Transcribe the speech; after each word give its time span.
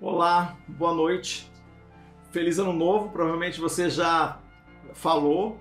Olá, 0.00 0.56
boa 0.68 0.94
noite. 0.94 1.50
Feliz 2.30 2.58
ano 2.58 2.72
novo. 2.72 3.08
Provavelmente 3.08 3.60
você 3.60 3.90
já 3.90 4.38
falou, 4.94 5.58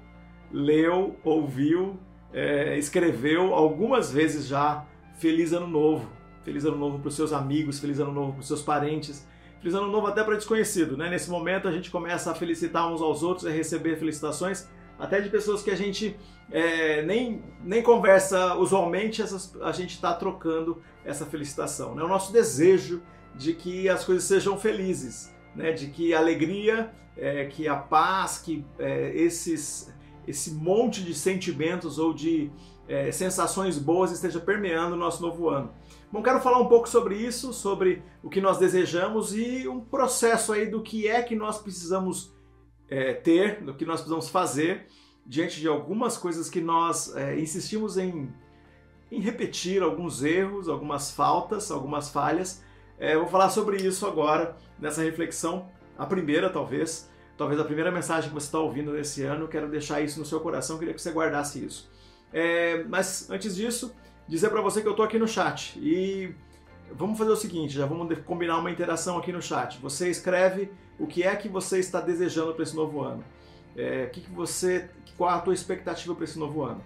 leu, 0.51 1.17
ouviu, 1.23 1.97
é, 2.31 2.77
escreveu 2.77 3.55
algumas 3.55 4.11
vezes 4.11 4.45
já 4.47 4.85
Feliz 5.17 5.51
ano 5.51 5.67
novo. 5.67 6.07
Feliz 6.43 6.63
ano 6.63 6.77
novo 6.77 6.99
para 6.99 7.09
os 7.09 7.15
seus 7.15 7.33
amigos, 7.33 7.79
feliz 7.79 7.99
ano 7.99 8.11
novo 8.11 8.33
para 8.33 8.41
os 8.41 8.47
seus 8.47 8.61
parentes, 8.61 9.27
feliz 9.59 9.73
ano 9.73 9.87
novo 9.87 10.07
até 10.07 10.23
para 10.23 10.35
desconhecido. 10.35 10.95
Né? 10.95 11.09
Nesse 11.09 11.29
momento 11.29 11.67
a 11.67 11.71
gente 11.71 11.89
começa 11.89 12.31
a 12.31 12.35
felicitar 12.35 12.87
uns 12.91 13.01
aos 13.01 13.23
outros, 13.23 13.47
a 13.47 13.49
receber 13.49 13.97
felicitações 13.97 14.67
até 14.99 15.19
de 15.19 15.29
pessoas 15.29 15.63
que 15.63 15.71
a 15.71 15.75
gente 15.75 16.15
é, 16.51 17.01
nem, 17.01 17.43
nem 17.63 17.81
conversa 17.81 18.55
usualmente, 18.55 19.21
essas, 19.21 19.59
a 19.61 19.71
gente 19.71 19.95
está 19.95 20.13
trocando 20.13 20.81
essa 21.03 21.25
felicitação. 21.25 21.95
Né? 21.95 22.03
O 22.03 22.07
nosso 22.07 22.31
desejo 22.31 23.01
de 23.37 23.53
que 23.53 23.87
as 23.87 24.03
coisas 24.03 24.23
sejam 24.23 24.57
felizes, 24.57 25.33
né? 25.55 25.71
de 25.71 25.87
que 25.87 26.13
a 26.13 26.19
alegria, 26.19 26.91
é, 27.15 27.45
que 27.45 27.67
a 27.67 27.75
paz, 27.75 28.39
que 28.39 28.65
é, 28.79 29.11
esses, 29.15 29.93
esse 30.27 30.51
monte 30.51 31.03
de 31.03 31.13
sentimentos 31.13 31.99
ou 31.99 32.13
de 32.13 32.51
é, 32.87 33.11
sensações 33.11 33.77
boas 33.77 34.11
esteja 34.11 34.39
permeando 34.39 34.95
o 34.95 34.99
nosso 34.99 35.21
novo 35.21 35.49
ano. 35.49 35.71
Bom, 36.11 36.23
quero 36.23 36.39
falar 36.39 36.59
um 36.59 36.67
pouco 36.67 36.87
sobre 36.87 37.15
isso, 37.15 37.51
sobre 37.51 38.01
o 38.23 38.29
que 38.29 38.39
nós 38.39 38.57
desejamos 38.57 39.35
e 39.35 39.67
um 39.67 39.81
processo 39.81 40.53
aí 40.53 40.65
do 40.65 40.81
que 40.81 41.07
é 41.07 41.21
que 41.21 41.35
nós 41.35 41.57
precisamos 41.57 42.33
é, 42.89 43.13
ter, 43.13 43.61
do 43.61 43.73
que 43.73 43.85
nós 43.85 43.99
precisamos 43.99 44.29
fazer 44.29 44.87
diante 45.25 45.59
de 45.59 45.67
algumas 45.67 46.17
coisas 46.17 46.49
que 46.49 46.61
nós 46.61 47.13
é, 47.13 47.37
insistimos 47.37 47.97
em, 47.97 48.33
em 49.11 49.19
repetir, 49.19 49.83
alguns 49.83 50.23
erros, 50.23 50.69
algumas 50.69 51.11
faltas, 51.11 51.69
algumas 51.69 52.09
falhas. 52.09 52.63
É, 52.99 53.15
vou 53.15 53.27
falar 53.27 53.49
sobre 53.49 53.77
isso 53.77 54.05
agora, 54.07 54.55
nessa 54.79 55.03
reflexão, 55.03 55.69
a 55.97 56.05
primeira 56.05 56.49
talvez, 56.49 57.09
talvez 57.37 57.59
a 57.59 57.63
primeira 57.63 57.91
mensagem 57.91 58.29
que 58.29 58.33
você 58.33 58.47
está 58.47 58.59
ouvindo 58.59 58.91
nesse 58.91 59.23
ano, 59.23 59.47
quero 59.47 59.69
deixar 59.69 60.01
isso 60.01 60.19
no 60.19 60.25
seu 60.25 60.39
coração, 60.39 60.77
queria 60.77 60.93
que 60.93 61.01
você 61.01 61.11
guardasse 61.11 61.63
isso. 61.63 61.89
É, 62.33 62.83
mas 62.85 63.29
antes 63.29 63.55
disso, 63.55 63.95
dizer 64.27 64.49
para 64.49 64.61
você 64.61 64.81
que 64.81 64.87
eu 64.87 64.91
estou 64.91 65.05
aqui 65.05 65.17
no 65.17 65.27
chat 65.27 65.79
e 65.79 66.33
vamos 66.91 67.17
fazer 67.17 67.31
o 67.31 67.35
seguinte, 67.35 67.73
já 67.73 67.85
vamos 67.85 68.17
combinar 68.19 68.57
uma 68.57 68.71
interação 68.71 69.17
aqui 69.17 69.31
no 69.31 69.41
chat. 69.41 69.79
Você 69.79 70.09
escreve 70.09 70.71
o 70.99 71.05
que 71.05 71.23
é 71.23 71.35
que 71.35 71.47
você 71.47 71.79
está 71.79 72.01
desejando 72.01 72.53
para 72.53 72.63
esse 72.63 72.75
novo 72.75 73.01
ano. 73.01 73.23
É, 73.75 74.07
que, 74.07 74.21
que 74.21 74.31
você, 74.31 74.89
qual 75.15 75.29
a 75.29 75.39
tua 75.39 75.53
expectativa 75.53 76.15
para 76.15 76.23
esse 76.23 76.39
novo 76.39 76.63
ano? 76.63 76.83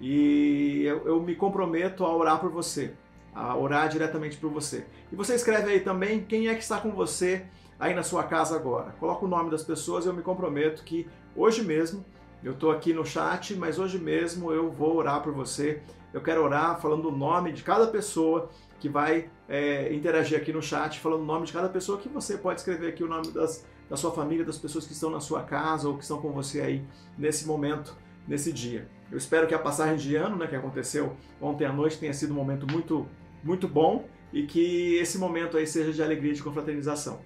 E 0.00 0.82
eu, 0.84 1.06
eu, 1.06 1.22
me 1.22 1.34
comprometo 1.34 2.04
a 2.04 2.14
orar 2.14 2.38
por 2.38 2.50
você, 2.50 2.92
a 3.36 3.54
orar 3.54 3.88
diretamente 3.90 4.38
por 4.38 4.50
você. 4.50 4.86
E 5.12 5.14
você 5.14 5.34
escreve 5.34 5.70
aí 5.70 5.80
também 5.80 6.24
quem 6.24 6.48
é 6.48 6.54
que 6.54 6.62
está 6.62 6.80
com 6.80 6.90
você 6.90 7.44
aí 7.78 7.92
na 7.94 8.02
sua 8.02 8.24
casa 8.24 8.56
agora. 8.56 8.92
Coloca 8.98 9.26
o 9.26 9.28
nome 9.28 9.50
das 9.50 9.62
pessoas 9.62 10.06
e 10.06 10.08
eu 10.08 10.14
me 10.14 10.22
comprometo 10.22 10.82
que 10.82 11.06
hoje 11.36 11.62
mesmo 11.62 12.02
eu 12.42 12.52
estou 12.52 12.70
aqui 12.70 12.94
no 12.94 13.04
chat, 13.04 13.54
mas 13.54 13.78
hoje 13.78 13.98
mesmo 13.98 14.50
eu 14.50 14.70
vou 14.70 14.96
orar 14.96 15.22
por 15.22 15.34
você. 15.34 15.82
Eu 16.14 16.22
quero 16.22 16.42
orar 16.42 16.80
falando 16.80 17.08
o 17.08 17.12
nome 17.12 17.52
de 17.52 17.62
cada 17.62 17.86
pessoa 17.86 18.48
que 18.80 18.88
vai 18.88 19.28
é, 19.46 19.92
interagir 19.92 20.38
aqui 20.38 20.50
no 20.50 20.62
chat, 20.62 20.98
falando 20.98 21.20
o 21.20 21.26
nome 21.26 21.44
de 21.44 21.52
cada 21.52 21.68
pessoa 21.68 21.98
que 21.98 22.08
você 22.08 22.38
pode 22.38 22.60
escrever 22.60 22.88
aqui 22.88 23.04
o 23.04 23.08
nome 23.08 23.30
das, 23.32 23.66
da 23.90 23.96
sua 23.96 24.12
família, 24.12 24.46
das 24.46 24.56
pessoas 24.56 24.86
que 24.86 24.94
estão 24.94 25.10
na 25.10 25.20
sua 25.20 25.42
casa 25.42 25.88
ou 25.88 25.96
que 25.96 26.02
estão 26.02 26.20
com 26.22 26.32
você 26.32 26.62
aí 26.62 26.82
nesse 27.18 27.46
momento, 27.46 27.94
nesse 28.26 28.50
dia. 28.50 28.88
Eu 29.10 29.18
espero 29.18 29.46
que 29.46 29.54
a 29.54 29.58
passagem 29.58 29.96
de 29.96 30.16
ano, 30.16 30.36
né, 30.36 30.46
que 30.46 30.56
aconteceu 30.56 31.16
ontem 31.40 31.64
à 31.64 31.72
noite, 31.72 31.98
tenha 31.98 32.12
sido 32.12 32.32
um 32.32 32.36
momento 32.36 32.66
muito, 32.70 33.06
muito 33.42 33.68
bom 33.68 34.08
e 34.32 34.46
que 34.46 34.96
esse 34.96 35.18
momento 35.18 35.56
aí 35.56 35.66
seja 35.66 35.92
de 35.92 36.02
alegria 36.02 36.32
e 36.32 36.34
de 36.34 36.42
confraternização. 36.42 37.20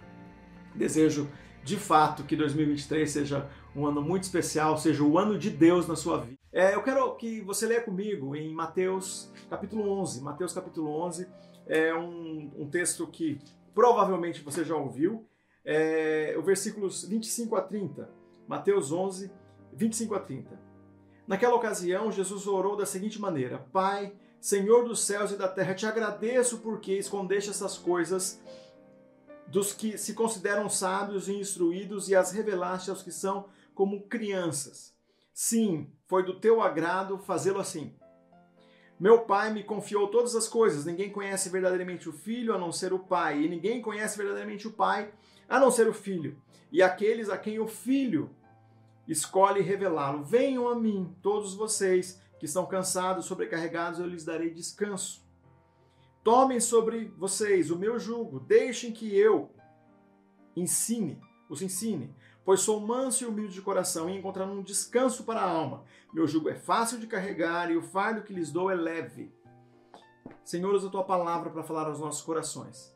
Desejo 0.74 1.28
de 1.64 1.76
fato 1.76 2.24
que 2.24 2.36
2023 2.36 3.10
seja 3.10 3.48
um 3.74 3.86
ano 3.86 4.02
muito 4.02 4.24
especial, 4.24 4.76
seja 4.78 5.02
o 5.02 5.18
ano 5.18 5.38
de 5.38 5.50
Deus 5.50 5.86
na 5.86 5.96
sua 5.96 6.18
vida. 6.18 6.38
É, 6.52 6.74
eu 6.74 6.82
quero 6.82 7.14
que 7.16 7.40
você 7.42 7.66
leia 7.66 7.80
comigo 7.80 8.34
em 8.34 8.52
Mateus 8.52 9.32
capítulo 9.48 9.88
11. 10.00 10.22
Mateus 10.22 10.52
capítulo 10.52 10.90
11 11.02 11.28
é 11.66 11.94
um, 11.94 12.50
um 12.56 12.68
texto 12.68 13.06
que 13.06 13.38
provavelmente 13.74 14.42
você 14.42 14.64
já 14.64 14.74
ouviu. 14.74 15.26
É, 15.64 16.34
o 16.38 16.42
versículos 16.42 17.04
25 17.04 17.54
a 17.54 17.62
30. 17.62 18.10
Mateus 18.48 18.90
11, 18.90 19.30
25 19.72 20.14
a 20.14 20.20
30. 20.20 20.60
Naquela 21.26 21.54
ocasião, 21.54 22.10
Jesus 22.10 22.48
orou 22.48 22.76
da 22.76 22.84
seguinte 22.84 23.20
maneira: 23.20 23.58
Pai, 23.72 24.12
Senhor 24.40 24.84
dos 24.84 25.00
céus 25.00 25.30
e 25.32 25.36
da 25.36 25.48
terra, 25.48 25.74
te 25.74 25.84
agradeço 25.84 26.58
porque 26.58 26.94
escondeste 26.94 27.50
essas 27.50 27.76
coisas 27.76 28.40
dos 29.46 29.72
que 29.72 29.98
se 29.98 30.14
consideram 30.14 30.68
sábios 30.68 31.28
e 31.28 31.34
instruídos 31.34 32.08
e 32.08 32.14
as 32.14 32.32
revelaste 32.32 32.88
aos 32.88 33.02
que 33.02 33.10
são 33.10 33.46
como 33.74 34.02
crianças. 34.02 34.94
Sim, 35.34 35.92
foi 36.06 36.24
do 36.24 36.38
teu 36.38 36.62
agrado 36.62 37.18
fazê-lo 37.18 37.60
assim. 37.60 37.94
Meu 38.98 39.20
pai 39.20 39.52
me 39.52 39.64
confiou 39.64 40.08
todas 40.08 40.36
as 40.36 40.46
coisas. 40.46 40.84
Ninguém 40.84 41.10
conhece 41.10 41.48
verdadeiramente 41.48 42.08
o 42.08 42.12
filho 42.12 42.54
a 42.54 42.58
não 42.58 42.70
ser 42.70 42.92
o 42.92 42.98
pai, 42.98 43.42
e 43.42 43.48
ninguém 43.48 43.80
conhece 43.80 44.16
verdadeiramente 44.16 44.68
o 44.68 44.72
pai 44.72 45.12
a 45.48 45.58
não 45.58 45.70
ser 45.70 45.88
o 45.88 45.94
filho, 45.94 46.40
e 46.70 46.80
aqueles 46.82 47.28
a 47.28 47.36
quem 47.36 47.58
o 47.58 47.66
filho 47.66 48.30
escolhe 49.08 49.60
revelá-lo. 49.60 50.22
Venham 50.22 50.68
a 50.68 50.74
mim, 50.74 51.16
todos 51.20 51.54
vocês 51.54 52.20
que 52.40 52.46
estão 52.46 52.64
cansados, 52.64 53.26
sobrecarregados, 53.26 54.00
eu 54.00 54.06
lhes 54.06 54.24
darei 54.24 54.48
descanso. 54.48 55.22
Tomem 56.24 56.58
sobre 56.58 57.12
vocês 57.18 57.70
o 57.70 57.78
meu 57.78 57.98
jugo, 57.98 58.40
deixem 58.40 58.92
que 58.92 59.14
eu 59.14 59.54
ensine, 60.56 61.20
os 61.50 61.60
ensine, 61.60 62.16
pois 62.42 62.60
sou 62.60 62.80
manso 62.80 63.24
e 63.24 63.26
humilde 63.26 63.52
de 63.52 63.60
coração 63.60 64.08
e 64.08 64.16
encontrarão 64.16 64.54
um 64.54 64.62
descanso 64.62 65.24
para 65.24 65.40
a 65.40 65.50
alma. 65.50 65.84
Meu 66.14 66.26
jugo 66.26 66.48
é 66.48 66.54
fácil 66.54 66.98
de 66.98 67.06
carregar 67.06 67.70
e 67.70 67.76
o 67.76 67.82
fardo 67.82 68.22
que 68.22 68.32
lhes 68.32 68.50
dou 68.50 68.70
é 68.70 68.74
leve. 68.74 69.30
Senhor, 70.42 70.74
usa 70.74 70.88
a 70.88 70.90
tua 70.90 71.04
palavra 71.04 71.50
para 71.50 71.62
falar 71.62 71.88
aos 71.88 72.00
nossos 72.00 72.22
corações. 72.22 72.90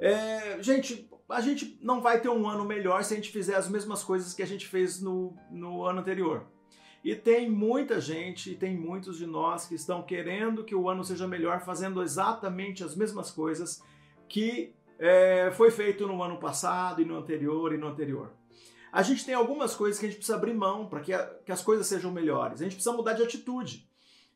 É, 0.00 0.60
gente, 0.60 1.08
a 1.28 1.40
gente 1.40 1.78
não 1.80 2.00
vai 2.00 2.20
ter 2.20 2.28
um 2.28 2.48
ano 2.48 2.64
melhor 2.64 3.04
se 3.04 3.14
a 3.14 3.16
gente 3.16 3.30
fizer 3.30 3.54
as 3.54 3.68
mesmas 3.68 4.02
coisas 4.02 4.34
que 4.34 4.42
a 4.42 4.46
gente 4.46 4.66
fez 4.66 5.00
no, 5.00 5.36
no 5.52 5.84
ano 5.84 6.00
anterior. 6.00 6.51
E 7.04 7.16
tem 7.16 7.50
muita 7.50 8.00
gente, 8.00 8.54
tem 8.54 8.76
muitos 8.76 9.18
de 9.18 9.26
nós 9.26 9.66
que 9.66 9.74
estão 9.74 10.02
querendo 10.02 10.62
que 10.62 10.74
o 10.74 10.88
ano 10.88 11.02
seja 11.02 11.26
melhor, 11.26 11.60
fazendo 11.60 12.02
exatamente 12.02 12.84
as 12.84 12.94
mesmas 12.94 13.30
coisas 13.30 13.82
que 14.28 14.72
é, 14.98 15.50
foi 15.52 15.70
feito 15.72 16.06
no 16.06 16.22
ano 16.22 16.38
passado 16.38 17.02
e 17.02 17.04
no 17.04 17.16
anterior 17.16 17.74
e 17.74 17.76
no 17.76 17.88
anterior. 17.88 18.30
A 18.92 19.02
gente 19.02 19.24
tem 19.24 19.34
algumas 19.34 19.74
coisas 19.74 19.98
que 19.98 20.06
a 20.06 20.08
gente 20.08 20.18
precisa 20.18 20.36
abrir 20.36 20.54
mão 20.54 20.86
para 20.86 21.00
que, 21.00 21.12
que, 21.44 21.50
as 21.50 21.62
coisas 21.62 21.86
sejam 21.86 22.12
melhores. 22.12 22.60
A 22.60 22.64
gente 22.64 22.74
precisa 22.74 22.94
mudar 22.94 23.14
de 23.14 23.22
atitude. 23.22 23.88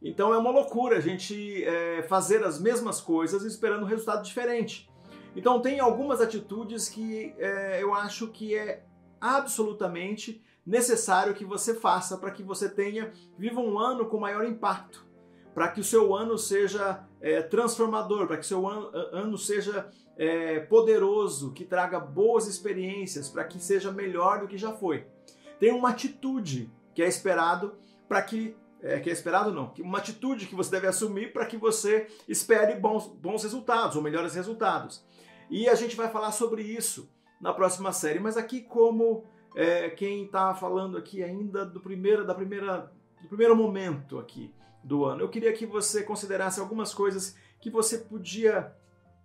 Então 0.03 0.35
é 0.35 0.39
uma 0.39 0.51
loucura 0.51 0.97
a 0.97 1.01
gente 1.01 1.63
é, 1.63 2.03
fazer 2.03 2.43
as 2.43 2.61
mesmas 2.61 3.01
coisas 3.01 3.45
esperando 3.45 3.85
um 3.85 3.87
resultado 3.87 4.25
diferente. 4.25 4.91
Então 5.37 5.61
tem 5.61 5.79
algumas 5.79 6.21
atitudes 6.21 6.89
que 6.89 7.33
é, 7.39 7.83
eu 7.83 7.95
acho 7.95 8.29
que 8.29 8.57
é 8.57 8.83
absolutamente 9.21 10.43
necessário 10.67 11.35
que 11.35 11.45
você 11.45 11.75
faça 11.75 12.19
para 12.19 12.31
que 12.31 12.43
você 12.43 12.69
tenha, 12.69 13.13
viva 13.39 13.61
um 13.61 13.79
ano 13.79 14.07
com 14.07 14.19
maior 14.19 14.45
impacto, 14.45 15.07
para 15.55 15.69
que 15.69 15.81
o 15.81 15.85
seu 15.85 16.15
ano 16.15 16.37
seja 16.37 17.07
é, 17.21 17.41
transformador, 17.41 18.27
para 18.27 18.37
que 18.37 18.43
o 18.43 18.47
seu 18.47 18.67
ano, 18.67 18.91
ano 19.13 19.39
seja 19.39 19.89
é, 20.17 20.61
poderoso, 20.61 21.53
que 21.53 21.65
traga 21.65 22.01
boas 22.01 22.47
experiências, 22.47 23.29
para 23.29 23.45
que 23.45 23.61
seja 23.61 23.93
melhor 23.93 24.41
do 24.41 24.49
que 24.49 24.59
já 24.59 24.73
foi. 24.73 25.07
Tem 25.61 25.73
uma 25.73 25.91
atitude 25.91 26.71
que 26.95 27.03
é 27.03 27.07
esperado 27.07 27.75
para 28.09 28.21
que 28.23 28.57
é, 28.83 29.01
que 29.01 29.09
é 29.09 29.13
esperado 29.13 29.51
não, 29.53 29.73
uma 29.81 29.99
atitude 29.99 30.47
que 30.47 30.55
você 30.55 30.71
deve 30.71 30.87
assumir 30.87 31.33
para 31.33 31.47
que 31.47 31.57
você 31.57 32.07
espere 32.29 32.75
bons, 32.79 33.07
bons 33.07 33.43
resultados 33.43 33.97
ou 33.97 34.03
melhores 34.03 34.35
resultados. 34.35 35.05
E 35.51 35.67
a 35.69 35.75
gente 35.75 35.97
vai 35.97 36.11
falar 36.11 36.31
sobre 36.31 36.63
isso 36.63 37.11
na 37.41 37.53
próxima 37.55 37.93
série, 37.93 38.21
mas 38.21 38.37
aqui 38.37 38.61
como 38.61 39.25
é, 39.57 39.89
quem 39.89 40.27
está 40.27 40.55
falando 40.55 40.99
aqui 40.99 41.25
ainda 41.25 41.65
do 41.65 41.81
primeiro, 41.81 42.27
da 42.27 42.35
primeira, 42.35 42.93
do 43.23 43.27
primeiro 43.27 43.57
momento 43.57 44.19
aqui 44.19 44.55
do 44.85 45.07
ano. 45.07 45.23
Eu 45.23 45.31
queria 45.31 45.51
que 45.55 45.65
você 45.65 46.03
considerasse 46.03 46.61
algumas 46.61 46.93
coisas 46.93 47.35
que 47.59 47.71
você 47.71 47.97
podia 47.97 48.71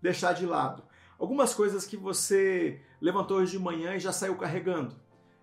deixar 0.02 0.32
de 0.32 0.46
lado. 0.46 0.84
Algumas 1.20 1.54
coisas 1.54 1.86
que 1.86 1.98
você 1.98 2.82
levantou 3.02 3.38
hoje 3.38 3.52
de 3.52 3.60
manhã 3.60 3.94
e 3.94 4.00
já 4.00 4.14
saiu 4.14 4.38
carregando. 4.38 4.96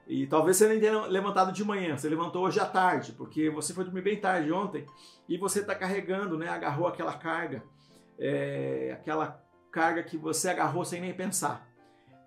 E 0.07 0.27
talvez 0.27 0.57
você 0.57 0.67
nem 0.67 0.81
tenha 0.81 1.05
levantado 1.05 1.53
de 1.53 1.63
manhã, 1.63 1.97
você 1.97 2.09
levantou 2.09 2.47
hoje 2.47 2.59
à 2.59 2.65
tarde, 2.65 3.13
porque 3.13 3.51
você 3.51 3.75
foi 3.75 3.85
dormir 3.85 4.01
bem 4.01 4.19
tarde 4.19 4.51
ontem 4.51 4.87
e 5.29 5.37
você 5.37 5.61
está 5.61 5.75
carregando, 5.75 6.39
né? 6.39 6.49
Agarrou 6.49 6.89
aquela 6.89 7.13
carga, 7.13 7.63
é, 8.19 8.97
aquela 8.99 9.45
carga 9.71 10.03
que 10.03 10.17
você 10.17 10.49
agarrou 10.49 10.83
sem 10.83 10.99
nem 10.99 11.13
pensar. 11.13 11.68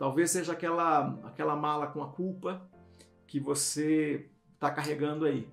Talvez 0.02 0.32
seja 0.32 0.54
aquela, 0.54 1.16
aquela 1.26 1.56
mala 1.56 1.86
com 1.86 2.02
a 2.02 2.08
culpa 2.08 2.68
que 3.28 3.40
você 3.40 4.28
está 4.56 4.72
carregando 4.72 5.26
aí. 5.26 5.48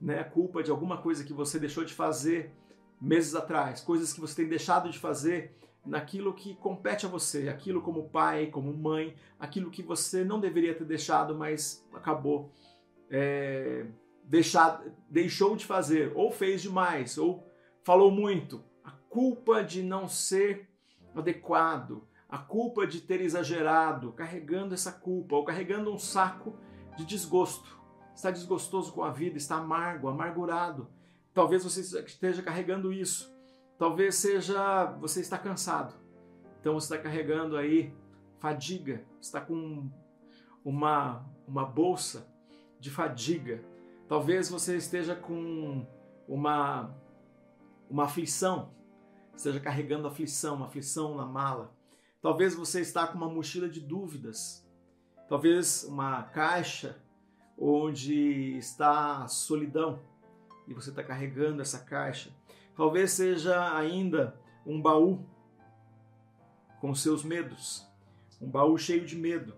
Né? 0.00 0.24
Culpa 0.24 0.62
de 0.62 0.70
alguma 0.70 0.96
coisa 0.96 1.22
que 1.22 1.34
você 1.34 1.58
deixou 1.58 1.84
de 1.84 1.92
fazer 1.92 2.50
meses 2.98 3.34
atrás, 3.34 3.82
coisas 3.82 4.10
que 4.10 4.22
você 4.22 4.36
tem 4.36 4.48
deixado 4.48 4.88
de 4.88 4.98
fazer 4.98 5.54
naquilo 5.84 6.32
que 6.32 6.54
compete 6.54 7.04
a 7.04 7.10
você, 7.10 7.50
aquilo 7.50 7.82
como 7.82 8.08
pai, 8.08 8.46
como 8.46 8.72
mãe, 8.72 9.14
aquilo 9.38 9.70
que 9.70 9.82
você 9.82 10.24
não 10.24 10.40
deveria 10.40 10.74
ter 10.74 10.86
deixado, 10.86 11.34
mas 11.34 11.86
acabou 11.92 12.50
é, 13.10 13.84
deixar, 14.24 14.82
deixou 15.10 15.54
de 15.56 15.66
fazer, 15.66 16.10
ou 16.14 16.30
fez 16.30 16.62
demais, 16.62 17.18
ou 17.18 17.46
falou 17.82 18.10
muito. 18.10 18.64
A 18.82 18.92
culpa 19.10 19.62
de 19.62 19.82
não 19.82 20.08
ser 20.08 20.70
adequado, 21.14 22.08
a 22.34 22.38
culpa 22.38 22.84
de 22.84 23.00
ter 23.00 23.20
exagerado, 23.20 24.10
carregando 24.10 24.74
essa 24.74 24.90
culpa, 24.90 25.36
ou 25.36 25.44
carregando 25.44 25.94
um 25.94 25.98
saco 26.00 26.58
de 26.96 27.04
desgosto. 27.04 27.78
Está 28.12 28.28
desgostoso 28.28 28.92
com 28.92 29.04
a 29.04 29.10
vida, 29.12 29.36
está 29.36 29.54
amargo, 29.58 30.08
amargurado. 30.08 30.88
Talvez 31.32 31.62
você 31.62 31.80
esteja 31.80 32.42
carregando 32.42 32.92
isso. 32.92 33.32
Talvez 33.78 34.16
seja 34.16 34.86
você 35.00 35.20
está 35.20 35.38
cansado. 35.38 35.94
Então 36.60 36.74
você 36.74 36.92
está 36.92 36.98
carregando 36.98 37.56
aí 37.56 37.94
fadiga, 38.40 39.04
está 39.20 39.40
com 39.40 39.88
uma 40.64 41.24
uma 41.46 41.64
bolsa 41.64 42.26
de 42.80 42.90
fadiga. 42.90 43.62
Talvez 44.08 44.48
você 44.48 44.76
esteja 44.76 45.14
com 45.14 45.86
uma 46.26 46.92
uma 47.88 48.06
aflição, 48.06 48.72
esteja 49.36 49.60
carregando 49.60 50.08
aflição, 50.08 50.56
uma 50.56 50.66
aflição 50.66 51.14
na 51.14 51.26
mala. 51.26 51.72
Talvez 52.24 52.54
você 52.54 52.80
está 52.80 53.06
com 53.06 53.18
uma 53.18 53.28
mochila 53.28 53.68
de 53.68 53.80
dúvidas. 53.80 54.66
Talvez 55.28 55.84
uma 55.84 56.22
caixa 56.22 56.96
onde 57.58 58.56
está 58.56 59.24
a 59.24 59.28
solidão 59.28 60.00
e 60.66 60.72
você 60.72 60.88
está 60.88 61.02
carregando 61.02 61.60
essa 61.60 61.80
caixa. 61.80 62.30
Talvez 62.74 63.10
seja 63.10 63.76
ainda 63.76 64.40
um 64.64 64.80
baú 64.80 65.22
com 66.80 66.94
seus 66.94 67.22
medos, 67.22 67.86
um 68.40 68.48
baú 68.48 68.78
cheio 68.78 69.04
de 69.04 69.16
medo. 69.16 69.54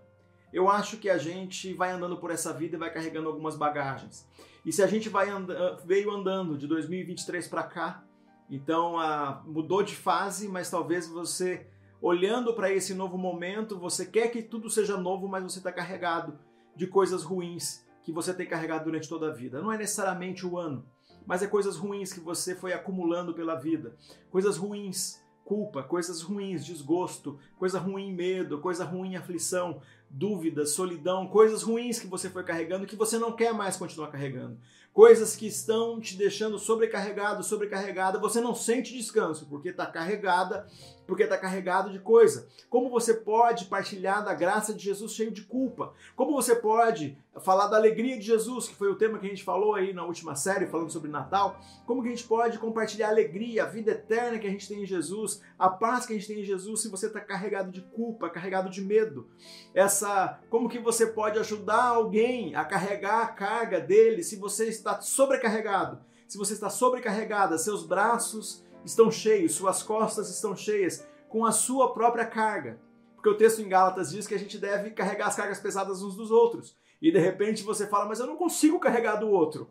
Eu 0.51 0.69
acho 0.69 0.97
que 0.97 1.09
a 1.09 1.17
gente 1.17 1.73
vai 1.73 1.91
andando 1.91 2.17
por 2.17 2.31
essa 2.31 2.51
vida 2.51 2.75
e 2.75 2.79
vai 2.79 2.91
carregando 2.91 3.29
algumas 3.29 3.55
bagagens. 3.55 4.27
E 4.65 4.73
se 4.73 4.83
a 4.83 4.87
gente 4.87 5.07
vai 5.07 5.29
and 5.29 5.47
veio 5.85 6.11
andando 6.11 6.57
de 6.57 6.67
2023 6.67 7.47
para 7.47 7.63
cá, 7.63 8.03
então 8.49 8.99
ah, 8.99 9.41
mudou 9.45 9.81
de 9.81 9.95
fase, 9.95 10.49
mas 10.49 10.69
talvez 10.69 11.07
você 11.07 11.65
olhando 12.01 12.53
para 12.53 12.71
esse 12.71 12.93
novo 12.93 13.17
momento, 13.17 13.77
você 13.77 14.05
quer 14.05 14.29
que 14.29 14.41
tudo 14.41 14.69
seja 14.69 14.97
novo, 14.97 15.27
mas 15.27 15.43
você 15.43 15.59
está 15.59 15.71
carregado 15.71 16.37
de 16.75 16.87
coisas 16.87 17.23
ruins 17.23 17.85
que 18.03 18.11
você 18.11 18.33
tem 18.33 18.47
carregado 18.47 18.85
durante 18.85 19.09
toda 19.09 19.27
a 19.27 19.33
vida. 19.33 19.61
Não 19.61 19.71
é 19.71 19.77
necessariamente 19.77 20.45
o 20.45 20.57
ano, 20.57 20.85
mas 21.25 21.41
é 21.41 21.47
coisas 21.47 21.75
ruins 21.75 22.13
que 22.13 22.19
você 22.19 22.55
foi 22.55 22.71
acumulando 22.71 23.33
pela 23.33 23.55
vida. 23.55 23.95
Coisas 24.29 24.55
ruins, 24.57 25.21
culpa, 25.43 25.81
coisas 25.81 26.21
ruins, 26.21 26.65
desgosto, 26.65 27.39
coisa 27.57 27.79
ruim, 27.79 28.13
medo, 28.13 28.59
coisa 28.59 28.83
ruim, 28.83 29.15
aflição, 29.15 29.81
dúvidas, 30.09 30.71
solidão, 30.71 31.27
coisas 31.27 31.63
ruins 31.63 31.99
que 31.99 32.07
você 32.07 32.29
foi 32.29 32.43
carregando 32.43 32.85
que 32.85 32.95
você 32.95 33.17
não 33.17 33.31
quer 33.31 33.53
mais 33.53 33.77
continuar 33.77 34.09
carregando. 34.09 34.57
Coisas 34.93 35.35
que 35.35 35.47
estão 35.47 35.99
te 35.99 36.17
deixando 36.17 36.57
sobrecarregado, 36.59 37.43
sobrecarregada, 37.43 38.19
você 38.19 38.41
não 38.41 38.55
sente 38.55 38.93
descanso 38.93 39.45
porque 39.47 39.69
está 39.69 39.85
carregada, 39.85 40.67
porque 41.07 41.23
está 41.23 41.37
carregado 41.37 41.89
de 41.89 41.99
coisa. 41.99 42.47
Como 42.69 42.89
você 42.89 43.13
pode 43.13 43.65
partilhar 43.65 44.23
da 44.23 44.33
graça 44.33 44.73
de 44.73 44.83
Jesus 44.83 45.13
cheio 45.13 45.31
de 45.31 45.43
culpa? 45.43 45.93
Como 46.15 46.33
você 46.33 46.55
pode 46.55 47.17
falar 47.41 47.67
da 47.67 47.77
alegria 47.77 48.17
de 48.17 48.25
Jesus, 48.25 48.67
que 48.67 48.75
foi 48.75 48.91
o 48.91 48.95
tema 48.95 49.17
que 49.17 49.25
a 49.25 49.29
gente 49.29 49.43
falou 49.43 49.75
aí 49.75 49.93
na 49.93 50.03
última 50.03 50.35
série, 50.35 50.67
falando 50.67 50.91
sobre 50.91 51.09
Natal? 51.09 51.59
Como 51.85 52.01
que 52.01 52.09
a 52.09 52.11
gente 52.11 52.27
pode 52.27 52.59
compartilhar 52.59 53.07
a 53.07 53.11
alegria, 53.11 53.63
a 53.63 53.67
vida 53.67 53.91
eterna 53.91 54.37
que 54.37 54.47
a 54.47 54.49
gente 54.49 54.67
tem 54.67 54.83
em 54.83 54.85
Jesus, 54.85 55.41
a 55.57 55.69
paz 55.69 56.05
que 56.05 56.13
a 56.13 56.15
gente 56.15 56.27
tem 56.27 56.41
em 56.41 56.45
Jesus, 56.45 56.81
se 56.81 56.89
você 56.89 57.07
está 57.07 57.21
carregado 57.21 57.71
de 57.71 57.81
culpa, 57.81 58.29
carregado 58.29 58.69
de 58.69 58.81
medo? 58.81 59.29
Essa 59.73 60.39
como 60.49 60.67
que 60.67 60.79
você 60.79 61.07
pode 61.07 61.39
ajudar 61.39 61.83
alguém 61.83 62.55
a 62.55 62.65
carregar 62.65 63.21
a 63.21 63.27
carga 63.27 63.79
dele 63.79 64.23
se 64.23 64.35
você 64.35 64.67
está 64.67 64.99
sobrecarregado? 64.99 66.05
Se 66.27 66.37
você 66.37 66.53
está 66.53 66.69
sobrecarregada, 66.69 67.57
seus 67.57 67.85
braços 67.85 68.65
estão 68.87 69.11
cheios, 69.11 69.53
suas 69.53 69.83
costas 69.83 70.29
estão 70.29 70.55
cheias 70.55 71.05
com 71.29 71.45
a 71.45 71.51
sua 71.51 71.93
própria 71.93 72.25
carga. 72.25 72.79
Porque 73.15 73.29
o 73.29 73.37
texto 73.37 73.61
em 73.61 73.67
Gálatas 73.67 74.11
diz 74.11 74.25
que 74.25 74.33
a 74.33 74.39
gente 74.39 74.57
deve 74.57 74.91
carregar 74.91 75.27
as 75.27 75.35
cargas 75.35 75.59
pesadas 75.59 76.01
uns 76.01 76.15
dos 76.15 76.31
outros. 76.31 76.77
E 77.01 77.11
de 77.11 77.19
repente 77.19 77.63
você 77.63 77.85
fala, 77.85 78.05
mas 78.05 78.19
eu 78.19 78.27
não 78.27 78.37
consigo 78.37 78.79
carregar 78.79 79.17
do 79.17 79.29
outro. 79.29 79.69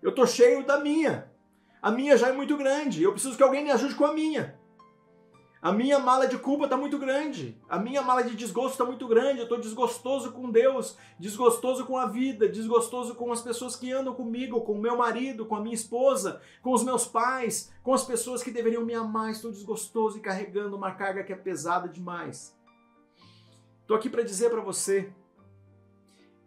Eu 0.00 0.10
estou 0.10 0.26
cheio 0.26 0.64
da 0.64 0.78
minha. 0.78 1.30
A 1.80 1.90
minha 1.90 2.16
já 2.16 2.28
é 2.28 2.32
muito 2.32 2.56
grande. 2.56 3.02
Eu 3.02 3.12
preciso 3.12 3.36
que 3.36 3.42
alguém 3.42 3.64
me 3.64 3.70
ajude 3.70 3.94
com 3.94 4.04
a 4.04 4.12
minha. 4.12 4.58
A 5.62 5.70
minha 5.70 5.96
mala 6.00 6.26
de 6.26 6.36
culpa 6.38 6.64
está 6.64 6.76
muito 6.76 6.98
grande. 6.98 7.56
A 7.68 7.78
minha 7.78 8.02
mala 8.02 8.24
de 8.24 8.34
desgosto 8.34 8.72
está 8.72 8.84
muito 8.84 9.06
grande. 9.06 9.38
Eu 9.38 9.44
estou 9.44 9.60
desgostoso 9.60 10.32
com 10.32 10.50
Deus, 10.50 10.98
desgostoso 11.20 11.86
com 11.86 11.96
a 11.96 12.06
vida, 12.06 12.48
desgostoso 12.48 13.14
com 13.14 13.30
as 13.30 13.40
pessoas 13.40 13.76
que 13.76 13.92
andam 13.92 14.12
comigo, 14.12 14.60
com 14.62 14.72
o 14.72 14.80
meu 14.80 14.96
marido, 14.96 15.46
com 15.46 15.54
a 15.54 15.60
minha 15.60 15.76
esposa, 15.76 16.40
com 16.60 16.72
os 16.72 16.82
meus 16.82 17.06
pais, 17.06 17.72
com 17.80 17.94
as 17.94 18.04
pessoas 18.04 18.42
que 18.42 18.50
deveriam 18.50 18.84
me 18.84 18.92
amar. 18.92 19.30
Estou 19.30 19.52
desgostoso 19.52 20.18
e 20.18 20.20
carregando 20.20 20.76
uma 20.76 20.90
carga 20.90 21.22
que 21.22 21.32
é 21.32 21.36
pesada 21.36 21.88
demais. 21.88 22.58
Estou 23.82 23.96
aqui 23.96 24.10
para 24.10 24.24
dizer 24.24 24.50
para 24.50 24.60
você 24.60 25.12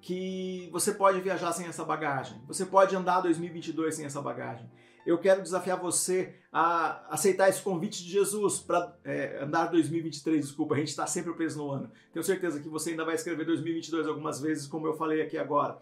que 0.02 0.70
você 0.74 0.92
pode 0.92 1.22
viajar 1.22 1.54
sem 1.54 1.68
essa 1.68 1.86
bagagem. 1.86 2.42
Você 2.48 2.66
pode 2.66 2.94
andar 2.94 3.22
2022 3.22 3.96
sem 3.96 4.06
essa 4.06 4.22
bagagem 4.22 4.70
eu 5.06 5.20
quero 5.20 5.44
desafiar 5.44 5.80
você 5.80 6.34
a 6.52 7.14
aceitar 7.14 7.48
esse 7.48 7.62
convite 7.62 8.04
de 8.04 8.10
Jesus 8.10 8.60
para 8.60 8.98
é, 9.04 9.44
andar 9.44 9.68
2023. 9.68 10.48
Desculpa, 10.48 10.74
a 10.74 10.78
gente 10.80 10.88
está 10.88 11.06
sempre 11.06 11.32
preso 11.34 11.60
no 11.60 11.70
ano. 11.70 11.92
Tenho 12.12 12.26
certeza 12.26 12.60
que 12.60 12.68
você 12.68 12.92
ainda 12.92 13.06
vai 13.06 13.14
escrever 13.14 13.46
2022 13.46 14.08
algumas 14.08 14.42
vezes, 14.42 14.66
como 14.66 14.88
eu 14.88 14.96
falei 14.96 15.22
aqui 15.22 15.38
agora. 15.38 15.80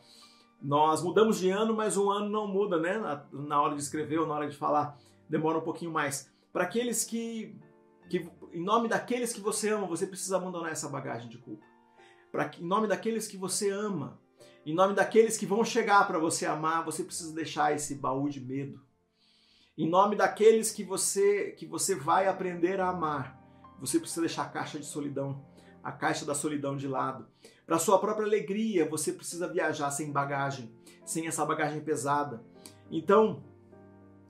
Nós 0.61 1.01
mudamos 1.01 1.39
de 1.39 1.49
ano, 1.49 1.73
mas 1.73 1.95
um 1.95 2.11
ano 2.11 2.29
não 2.29 2.47
muda, 2.47 2.77
né? 2.77 2.97
Na, 2.97 3.25
na 3.31 3.61
hora 3.61 3.75
de 3.75 3.81
escrever 3.81 4.19
ou 4.19 4.27
na 4.27 4.33
hora 4.33 4.49
de 4.49 4.57
falar, 4.57 4.97
demora 5.29 5.57
um 5.57 5.63
pouquinho 5.63 5.91
mais. 5.91 6.29
Para 6.51 6.63
aqueles 6.63 7.05
que, 7.05 7.55
que, 8.09 8.29
em 8.51 8.63
nome 8.63 8.89
daqueles 8.89 9.31
que 9.31 9.39
você 9.39 9.69
ama, 9.69 9.87
você 9.87 10.05
precisa 10.05 10.35
abandonar 10.35 10.71
essa 10.71 10.89
bagagem 10.89 11.29
de 11.29 11.37
culpa. 11.37 11.65
Para 12.29 12.51
em 12.59 12.65
nome 12.65 12.87
daqueles 12.87 13.27
que 13.27 13.37
você 13.37 13.69
ama, 13.69 14.19
em 14.65 14.73
nome 14.73 14.93
daqueles 14.93 15.37
que 15.37 15.45
vão 15.45 15.63
chegar 15.63 16.05
para 16.07 16.19
você 16.19 16.45
amar, 16.45 16.83
você 16.83 17.03
precisa 17.03 17.33
deixar 17.33 17.73
esse 17.73 17.95
baú 17.95 18.27
de 18.27 18.41
medo 18.41 18.81
em 19.77 19.89
nome 19.89 20.15
daqueles 20.15 20.71
que 20.71 20.83
você 20.83 21.51
que 21.51 21.65
você 21.65 21.95
vai 21.95 22.27
aprender 22.27 22.79
a 22.79 22.89
amar, 22.89 23.39
você 23.79 23.99
precisa 23.99 24.21
deixar 24.21 24.43
a 24.43 24.49
caixa 24.49 24.79
de 24.79 24.85
solidão, 24.85 25.43
a 25.83 25.91
caixa 25.91 26.25
da 26.25 26.35
solidão 26.35 26.77
de 26.77 26.87
lado. 26.87 27.27
Para 27.65 27.79
sua 27.79 27.99
própria 27.99 28.25
alegria, 28.25 28.87
você 28.87 29.11
precisa 29.11 29.51
viajar 29.51 29.89
sem 29.91 30.11
bagagem, 30.11 30.73
sem 31.05 31.27
essa 31.27 31.45
bagagem 31.45 31.81
pesada. 31.81 32.43
Então, 32.91 33.43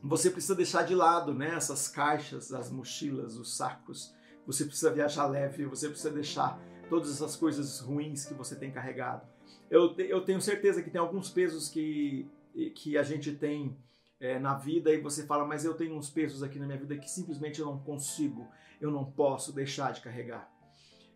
você 0.01 0.29
precisa 0.29 0.55
deixar 0.55 0.83
de 0.83 0.95
lado 0.95 1.33
né, 1.33 1.55
essas 1.55 1.88
caixas, 1.88 2.53
as 2.53 2.71
mochilas, 2.71 3.35
os 3.35 3.55
sacos. 3.55 4.13
Você 4.45 4.65
precisa 4.65 4.91
viajar 4.91 5.25
leve, 5.25 5.65
você 5.65 5.89
precisa 5.89 6.12
deixar 6.12 6.59
todas 6.89 7.09
essas 7.09 7.35
coisas 7.35 7.79
ruins 7.79 8.25
que 8.25 8.33
você 8.33 8.55
tem 8.55 8.71
carregado. 8.71 9.27
Eu, 9.69 9.95
eu 9.97 10.23
tenho 10.23 10.41
certeza 10.41 10.81
que 10.81 10.89
tem 10.89 11.01
alguns 11.01 11.29
pesos 11.29 11.69
que, 11.69 12.27
que 12.75 12.97
a 12.97 13.03
gente 13.03 13.33
tem 13.33 13.77
é, 14.24 14.39
na 14.39 14.53
vida 14.53 14.89
e 14.89 15.01
você 15.01 15.25
fala, 15.25 15.46
mas 15.46 15.65
eu 15.65 15.74
tenho 15.74 15.98
uns 15.98 16.10
pesos 16.10 16.42
aqui 16.42 16.58
na 16.58 16.65
minha 16.65 16.80
vida 16.80 16.98
que 16.98 17.12
simplesmente 17.12 17.60
eu 17.60 17.65
não 17.65 17.77
consigo, 17.77 18.48
eu 18.80 18.89
não 18.89 19.03
posso 19.03 19.51
deixar 19.51 19.92
de 19.92 20.00
carregar. 20.00 20.50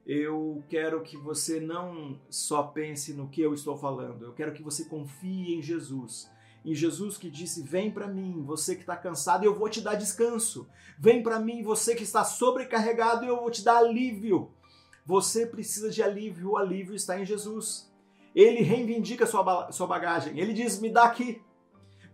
Eu 0.06 0.62
quero 0.68 1.02
que 1.02 1.16
você 1.16 1.62
não 1.62 2.20
só 2.30 2.64
pense 2.64 3.14
no 3.14 3.30
que 3.30 3.42
eu 3.42 3.54
estou 3.54 3.78
falando, 3.78 4.26
eu 4.26 4.34
quero 4.34 4.54
que 4.54 4.62
você 4.62 4.84
confie 4.86 5.56
em 5.56 5.62
Jesus. 5.62 6.30
Em 6.66 6.76
Jesus 6.76 7.18
que 7.18 7.30
disse: 7.30 7.64
Vem 7.64 7.90
para 7.90 8.08
mim, 8.08 8.44
você 8.44 8.76
que 8.76 8.82
está 8.82 8.98
cansado, 8.98 9.46
eu 9.46 9.56
vou 9.56 9.70
te 9.70 9.80
dar 9.80 9.96
descanso. 9.96 10.68
Vem 11.00 11.24
para 11.24 11.40
mim, 11.40 11.64
você 11.64 11.96
que 11.96 12.04
está 12.04 12.26
sobrecarregado, 12.26 13.26
eu 13.26 13.38
vou 13.38 13.50
te 13.50 13.64
dar 13.64 13.78
alívio. 13.78 14.52
Você 15.06 15.46
precisa 15.46 15.90
de 15.90 16.04
alívio, 16.04 16.52
o 16.52 16.58
alívio 16.58 16.94
está 16.94 17.18
em 17.18 17.26
Jesus. 17.26 17.90
Ele 18.36 18.62
reivindica 18.62 19.26
sua, 19.26 19.72
sua 19.72 19.88
bagagem. 19.88 20.38
Ele 20.38 20.52
diz: 20.52 20.80
Me 20.82 20.90
dá 20.90 21.06
aqui, 21.06 21.42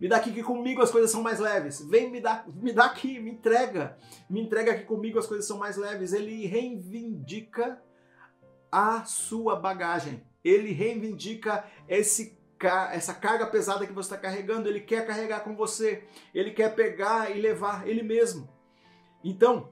me 0.00 0.08
dá 0.08 0.16
aqui 0.16 0.32
que 0.32 0.42
comigo 0.42 0.82
as 0.82 0.90
coisas 0.90 1.10
são 1.10 1.22
mais 1.22 1.38
leves. 1.38 1.80
Vem 1.88 2.10
me 2.10 2.20
dá, 2.20 2.44
me 2.46 2.72
dá 2.72 2.86
aqui, 2.86 3.18
me 3.20 3.30
entrega. 3.30 3.96
Me 4.28 4.40
entrega 4.40 4.74
que 4.74 4.84
comigo 4.84 5.18
as 5.18 5.26
coisas 5.26 5.46
são 5.46 5.58
mais 5.58 5.76
leves. 5.76 6.12
Ele 6.12 6.46
reivindica 6.46 7.80
a 8.70 9.04
sua 9.04 9.56
bagagem. 9.56 10.22
Ele 10.42 10.72
reivindica 10.72 11.64
esse 11.88 12.38
essa 12.92 13.12
carga 13.12 13.46
pesada 13.46 13.86
que 13.86 13.92
você 13.92 14.14
está 14.14 14.16
carregando, 14.16 14.68
ele 14.68 14.80
quer 14.80 15.06
carregar 15.06 15.40
com 15.40 15.54
você, 15.54 16.04
ele 16.32 16.50
quer 16.50 16.74
pegar 16.74 17.30
e 17.30 17.38
levar 17.38 17.86
ele 17.86 18.02
mesmo. 18.02 18.48
Então, 19.22 19.68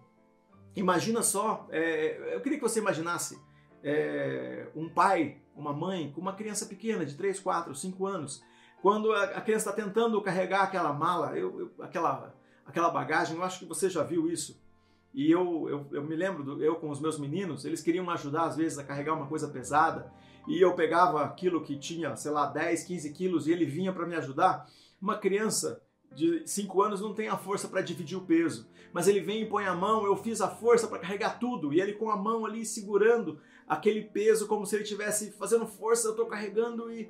imagina 0.77 1.23
só, 1.23 1.67
é, 1.71 2.35
eu 2.35 2.41
queria 2.43 2.59
que 2.59 2.65
você 2.65 2.81
imaginasse 2.81 3.41
é, 3.83 4.67
um 4.75 4.89
pai, 4.89 5.39
uma 5.55 5.73
mãe 5.73 6.13
com 6.13 6.21
uma 6.21 6.35
criança 6.35 6.67
pequena 6.67 7.07
de 7.07 7.15
3, 7.15 7.41
4, 7.41 7.75
5 7.75 8.07
anos, 8.07 8.45
quando 8.83 9.13
a 9.13 9.41
criança 9.41 9.71
está 9.71 9.73
tentando 9.73 10.21
carregar 10.21 10.65
aquela 10.65 10.93
mala, 10.93 11.39
eu, 11.39 11.61
eu, 11.61 11.85
aquela, 11.85 12.35
aquela 12.67 12.91
bagagem, 12.91 13.37
eu 13.37 13.43
acho 13.45 13.61
que 13.61 13.65
você 13.65 13.89
já 13.89 14.03
viu 14.03 14.29
isso. 14.29 14.61
E 15.15 15.31
eu, 15.31 15.69
eu, 15.69 15.87
eu 15.93 16.03
me 16.03 16.17
lembro, 16.17 16.43
do, 16.43 16.65
eu 16.65 16.75
com 16.75 16.91
os 16.91 16.99
meus 16.99 17.17
meninos, 17.17 17.65
eles 17.65 17.81
queriam 17.81 18.11
ajudar 18.11 18.47
às 18.47 18.57
vezes 18.57 18.79
a 18.79 18.85
carregar 18.85 19.15
uma 19.15 19.29
coisa 19.29 19.47
pesada, 19.47 20.13
e 20.49 20.61
eu 20.61 20.75
pegava 20.75 21.23
aquilo 21.23 21.63
que 21.63 21.79
tinha, 21.79 22.17
sei 22.17 22.33
lá, 22.33 22.47
10, 22.47 22.83
15 22.83 23.13
quilos, 23.13 23.47
e 23.47 23.53
ele 23.53 23.65
vinha 23.65 23.93
para 23.93 24.05
me 24.05 24.17
ajudar. 24.17 24.69
Uma 25.01 25.17
criança 25.17 25.81
de 26.13 26.43
5 26.45 26.83
anos 26.83 27.01
não 27.01 27.15
tem 27.15 27.29
a 27.29 27.37
força 27.37 27.69
para 27.69 27.83
dividir 27.83 28.19
o 28.19 28.27
peso, 28.27 28.69
mas 28.93 29.07
ele 29.07 29.21
vem 29.21 29.43
e 29.43 29.47
põe 29.47 29.65
a 29.65 29.77
mão, 29.77 30.05
eu 30.05 30.17
fiz 30.17 30.41
a 30.41 30.49
força 30.49 30.89
para 30.89 30.99
carregar 30.99 31.39
tudo, 31.39 31.73
e 31.73 31.81
ele 31.81 31.93
com 31.93 32.11
a 32.11 32.17
mão 32.17 32.45
ali 32.45 32.67
segurando 32.67 33.39
aquele 33.69 34.03
peso 34.03 34.49
como 34.49 34.67
se 34.67 34.75
ele 34.75 34.83
estivesse 34.83 35.31
fazendo 35.31 35.69
força, 35.69 36.09
eu 36.09 36.13
estou 36.13 36.27
carregando 36.27 36.93
e, 36.93 37.09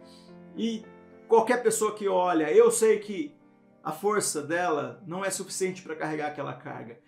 e 0.54 0.84
qualquer 1.32 1.62
pessoa 1.62 1.94
que 1.94 2.06
olha, 2.06 2.52
eu 2.52 2.70
sei 2.70 2.98
que 2.98 3.34
a 3.82 3.90
força 3.90 4.42
dela 4.42 5.02
não 5.06 5.24
é 5.24 5.30
suficiente 5.30 5.80
para 5.80 5.96
carregar 5.96 6.26
aquela 6.26 6.52
carga. 6.52 7.00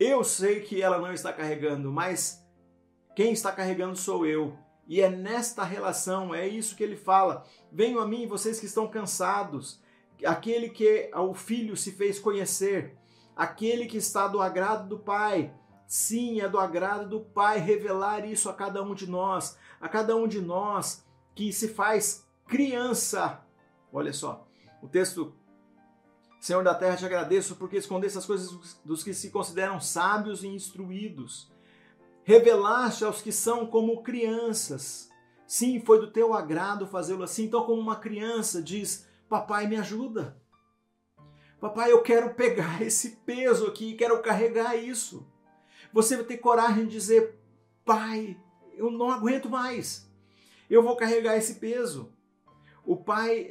Eu 0.00 0.24
sei 0.24 0.60
que 0.60 0.80
ela 0.80 0.96
não 0.96 1.12
está 1.12 1.30
carregando, 1.30 1.92
mas 1.92 2.42
quem 3.14 3.34
está 3.34 3.52
carregando 3.52 3.96
sou 3.96 4.24
eu. 4.24 4.56
E 4.88 5.02
é 5.02 5.10
nesta 5.10 5.62
relação, 5.62 6.34
é 6.34 6.48
isso 6.48 6.74
que 6.74 6.82
ele 6.82 6.96
fala. 6.96 7.44
Venham 7.70 8.00
a 8.00 8.06
mim, 8.06 8.26
vocês 8.26 8.58
que 8.58 8.64
estão 8.64 8.88
cansados, 8.88 9.78
aquele 10.24 10.70
que 10.70 11.10
o 11.14 11.34
filho 11.34 11.76
se 11.76 11.92
fez 11.92 12.18
conhecer, 12.18 12.96
aquele 13.36 13.84
que 13.84 13.98
está 13.98 14.26
do 14.26 14.40
agrado 14.40 14.88
do 14.88 14.98
Pai. 14.98 15.52
Sim, 15.86 16.40
é 16.40 16.48
do 16.48 16.58
agrado 16.58 17.10
do 17.10 17.20
Pai 17.20 17.58
revelar 17.58 18.26
isso 18.26 18.48
a 18.48 18.54
cada 18.54 18.82
um 18.82 18.94
de 18.94 19.06
nós, 19.06 19.58
a 19.78 19.86
cada 19.86 20.16
um 20.16 20.26
de 20.26 20.40
nós 20.40 21.04
que 21.34 21.52
se 21.52 21.68
faz 21.68 22.24
criança. 22.54 23.44
Olha 23.92 24.12
só, 24.12 24.46
o 24.80 24.86
texto 24.86 25.34
Senhor 26.38 26.62
da 26.62 26.74
terra, 26.74 26.94
te 26.94 27.04
agradeço 27.04 27.56
porque 27.56 27.78
escondeste 27.78 28.18
as 28.18 28.26
coisas 28.26 28.78
dos 28.84 29.02
que 29.02 29.12
se 29.12 29.30
consideram 29.30 29.80
sábios 29.80 30.44
e 30.44 30.46
instruídos. 30.46 31.50
Revelaste 32.22 33.04
aos 33.04 33.20
que 33.20 33.32
são 33.32 33.66
como 33.66 34.04
crianças. 34.04 35.10
Sim, 35.48 35.80
foi 35.80 35.98
do 35.98 36.12
teu 36.12 36.32
agrado 36.32 36.86
fazê-lo 36.86 37.24
assim. 37.24 37.44
Então, 37.44 37.64
como 37.64 37.80
uma 37.80 37.96
criança 37.96 38.62
diz: 38.62 39.08
Papai, 39.28 39.66
me 39.66 39.76
ajuda. 39.76 40.40
Papai, 41.58 41.90
eu 41.90 42.02
quero 42.02 42.34
pegar 42.34 42.80
esse 42.86 43.16
peso 43.26 43.66
aqui, 43.66 43.94
quero 43.94 44.22
carregar 44.22 44.76
isso. 44.76 45.26
Você 45.92 46.14
vai 46.14 46.24
ter 46.24 46.36
coragem 46.38 46.84
de 46.86 46.92
dizer: 46.92 47.36
Pai, 47.84 48.38
eu 48.74 48.92
não 48.92 49.10
aguento 49.10 49.50
mais. 49.50 50.08
Eu 50.70 50.84
vou 50.84 50.94
carregar 50.94 51.36
esse 51.36 51.56
peso. 51.56 52.13
O 52.84 52.96
pai 52.96 53.50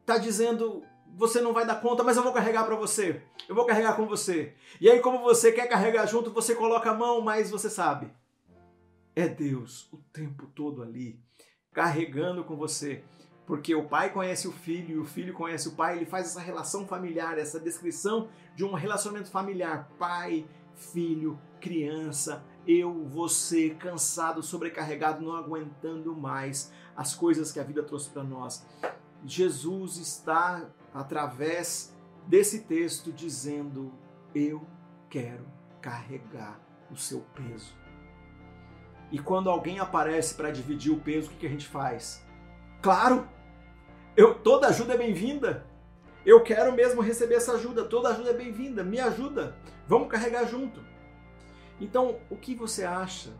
está 0.00 0.16
é, 0.16 0.18
dizendo: 0.18 0.82
você 1.16 1.40
não 1.40 1.52
vai 1.52 1.66
dar 1.66 1.80
conta, 1.80 2.04
mas 2.04 2.16
eu 2.16 2.22
vou 2.22 2.32
carregar 2.32 2.64
para 2.64 2.76
você. 2.76 3.22
Eu 3.48 3.54
vou 3.54 3.64
carregar 3.64 3.96
com 3.96 4.06
você. 4.06 4.54
E 4.80 4.88
aí, 4.88 5.00
como 5.00 5.20
você 5.20 5.52
quer 5.52 5.66
carregar 5.68 6.06
junto, 6.06 6.32
você 6.32 6.54
coloca 6.54 6.90
a 6.90 6.94
mão, 6.94 7.20
mas 7.20 7.50
você 7.50 7.70
sabe. 7.70 8.10
É 9.16 9.26
Deus 9.26 9.88
o 9.92 9.96
tempo 10.12 10.46
todo 10.54 10.82
ali, 10.82 11.18
carregando 11.72 12.44
com 12.44 12.56
você. 12.56 13.02
Porque 13.46 13.74
o 13.74 13.88
pai 13.88 14.12
conhece 14.12 14.46
o 14.46 14.52
filho 14.52 14.96
e 14.96 14.98
o 14.98 15.06
filho 15.06 15.32
conhece 15.32 15.68
o 15.68 15.72
pai, 15.72 15.96
ele 15.96 16.04
faz 16.04 16.26
essa 16.26 16.40
relação 16.40 16.86
familiar, 16.86 17.38
essa 17.38 17.58
descrição 17.58 18.28
de 18.54 18.62
um 18.62 18.74
relacionamento 18.74 19.30
familiar. 19.30 19.90
Pai, 19.98 20.46
filho, 20.74 21.38
criança, 21.58 22.44
eu, 22.66 23.06
você, 23.06 23.70
cansado, 23.70 24.42
sobrecarregado, 24.42 25.24
não 25.24 25.34
aguentando 25.34 26.14
mais 26.14 26.70
as 26.98 27.14
coisas 27.14 27.52
que 27.52 27.60
a 27.60 27.62
vida 27.62 27.80
trouxe 27.80 28.10
para 28.10 28.24
nós. 28.24 28.66
Jesus 29.24 29.98
está 29.98 30.68
através 30.92 31.94
desse 32.26 32.62
texto 32.62 33.12
dizendo: 33.12 33.92
Eu 34.34 34.66
quero 35.08 35.46
carregar 35.80 36.60
o 36.90 36.96
seu 36.96 37.20
peso. 37.36 37.72
E 39.12 39.18
quando 39.18 39.48
alguém 39.48 39.78
aparece 39.78 40.34
para 40.34 40.50
dividir 40.50 40.92
o 40.92 41.00
peso, 41.00 41.30
o 41.30 41.34
que, 41.34 41.46
a 41.46 41.50
gente 41.50 41.68
faz? 41.68 42.26
Claro, 42.82 43.28
eu, 44.16 44.34
toda 44.34 44.66
ajuda 44.66 44.94
é 44.94 44.98
bem-vinda. 44.98 45.64
Eu 46.26 46.42
quero 46.42 46.72
mesmo 46.72 47.00
receber 47.00 47.36
essa 47.36 47.52
ajuda. 47.52 47.84
Toda 47.84 48.08
ajuda 48.08 48.30
é 48.30 48.34
bem-vinda. 48.34 48.82
Me 48.82 48.98
ajuda. 48.98 49.56
Vamos 49.86 50.08
carregar 50.08 50.46
junto. 50.46 50.84
Então, 51.80 52.18
o 52.28 52.36
que 52.36 52.56
você 52.56 52.84
acha 52.84 53.30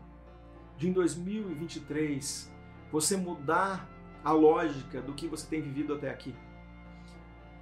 de 0.77 0.87
em 0.87 0.93
2023 0.93 2.49
você 2.91 3.15
mudar 3.15 3.87
a 4.23 4.31
lógica 4.31 5.01
do 5.01 5.13
que 5.13 5.27
você 5.27 5.47
tem 5.47 5.61
vivido 5.61 5.93
até 5.93 6.09
aqui? 6.09 6.35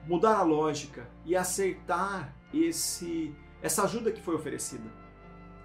mudar 0.07 0.37
a 0.37 0.41
lógica 0.41 1.07
e 1.25 1.35
aceitar 1.35 2.33
esse 2.53 3.35
essa 3.61 3.83
ajuda 3.83 4.11
que 4.11 4.21
foi 4.21 4.35
oferecida. 4.35 4.89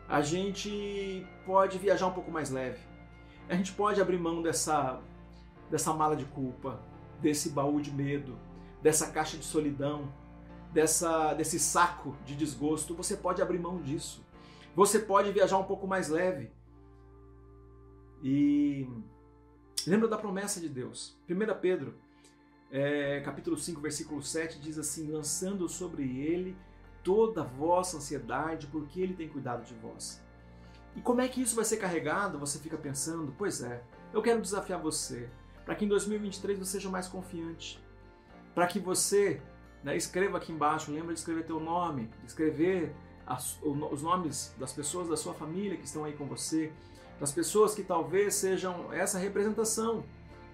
A 0.09 0.21
gente 0.21 1.27
pode 1.47 1.79
viajar 1.79 2.07
um 2.07 2.13
pouco 2.13 2.31
mais 2.31 2.51
leve. 2.51 2.81
A 3.49 3.55
gente 3.55 3.73
pode 3.73 4.01
abrir 4.01 4.19
mão 4.19 4.43
dessa 4.43 5.01
dessa 5.71 5.95
mala 5.95 6.17
de 6.17 6.25
culpa, 6.27 6.81
desse 7.21 7.51
baú 7.51 7.81
de 7.81 7.91
medo, 7.91 8.37
dessa 8.83 9.11
caixa 9.11 9.39
de 9.39 9.45
solidão, 9.45 10.13
dessa 10.73 11.33
desse 11.35 11.59
saco 11.59 12.17
de 12.25 12.35
desgosto. 12.35 12.95
Você 12.97 13.17
pode 13.17 13.41
abrir 13.41 13.59
mão 13.59 13.81
disso. 13.81 14.25
Você 14.75 14.99
pode 14.99 15.31
viajar 15.31 15.59
um 15.59 15.65
pouco 15.65 15.87
mais 15.87 16.09
leve. 16.09 16.51
E 18.23 18.89
lembra 19.89 20.09
da 20.09 20.17
promessa 20.17 20.61
de 20.61 20.69
Deus. 20.69 21.17
1 21.29 21.61
Pedro 21.61 21.95
é, 22.71 23.21
capítulo 23.21 23.57
5, 23.57 23.81
versículo 23.81 24.23
7 24.23 24.59
diz 24.59 24.79
assim: 24.79 25.11
lançando 25.11 25.69
sobre 25.69 26.05
ele 26.05 26.57
toda 27.03 27.43
a 27.43 27.45
vossa 27.45 27.99
ansiedade, 27.99 28.67
porque 28.69 29.01
ele 29.01 29.15
tem 29.15 29.29
cuidado 29.29 29.65
de 29.65 29.75
vós. 29.75 30.23
E 30.97 31.01
como 31.01 31.21
é 31.21 31.29
que 31.29 31.41
isso 31.41 31.57
vai 31.57 31.65
ser 31.65 31.77
carregado? 31.77 32.39
Você 32.39 32.59
fica 32.59 32.77
pensando, 32.77 33.35
pois 33.37 33.63
é, 33.63 33.83
eu 34.13 34.23
quero 34.23 34.41
desafiar 34.41 34.81
você, 34.81 35.29
para 35.65 35.75
que 35.75 35.85
em 35.85 35.89
2023 35.89 36.59
você 36.59 36.73
seja 36.73 36.89
mais 36.89 37.09
confiante, 37.09 37.83
para 38.55 38.67
que 38.67 38.79
você 38.79 39.41
né, 39.83 39.97
escreva 39.97 40.39
aqui 40.39 40.53
embaixo, 40.53 40.93
lembra 40.93 41.13
de 41.13 41.19
escrever 41.19 41.45
teu 41.45 41.59
nome, 41.59 42.11
de 42.21 42.27
escrever 42.27 42.95
as, 43.27 43.59
os 43.63 44.03
nomes 44.03 44.55
das 44.59 44.73
pessoas 44.73 45.09
da 45.09 45.17
sua 45.17 45.35
família 45.35 45.77
que 45.77 45.85
estão 45.85 46.05
aí 46.05 46.13
com 46.13 46.27
você, 46.27 46.73
das 47.23 47.31
pessoas 47.31 47.73
que 47.73 47.85
talvez 47.85 48.35
sejam 48.35 48.93
essa 48.93 49.17
representação 49.17 50.03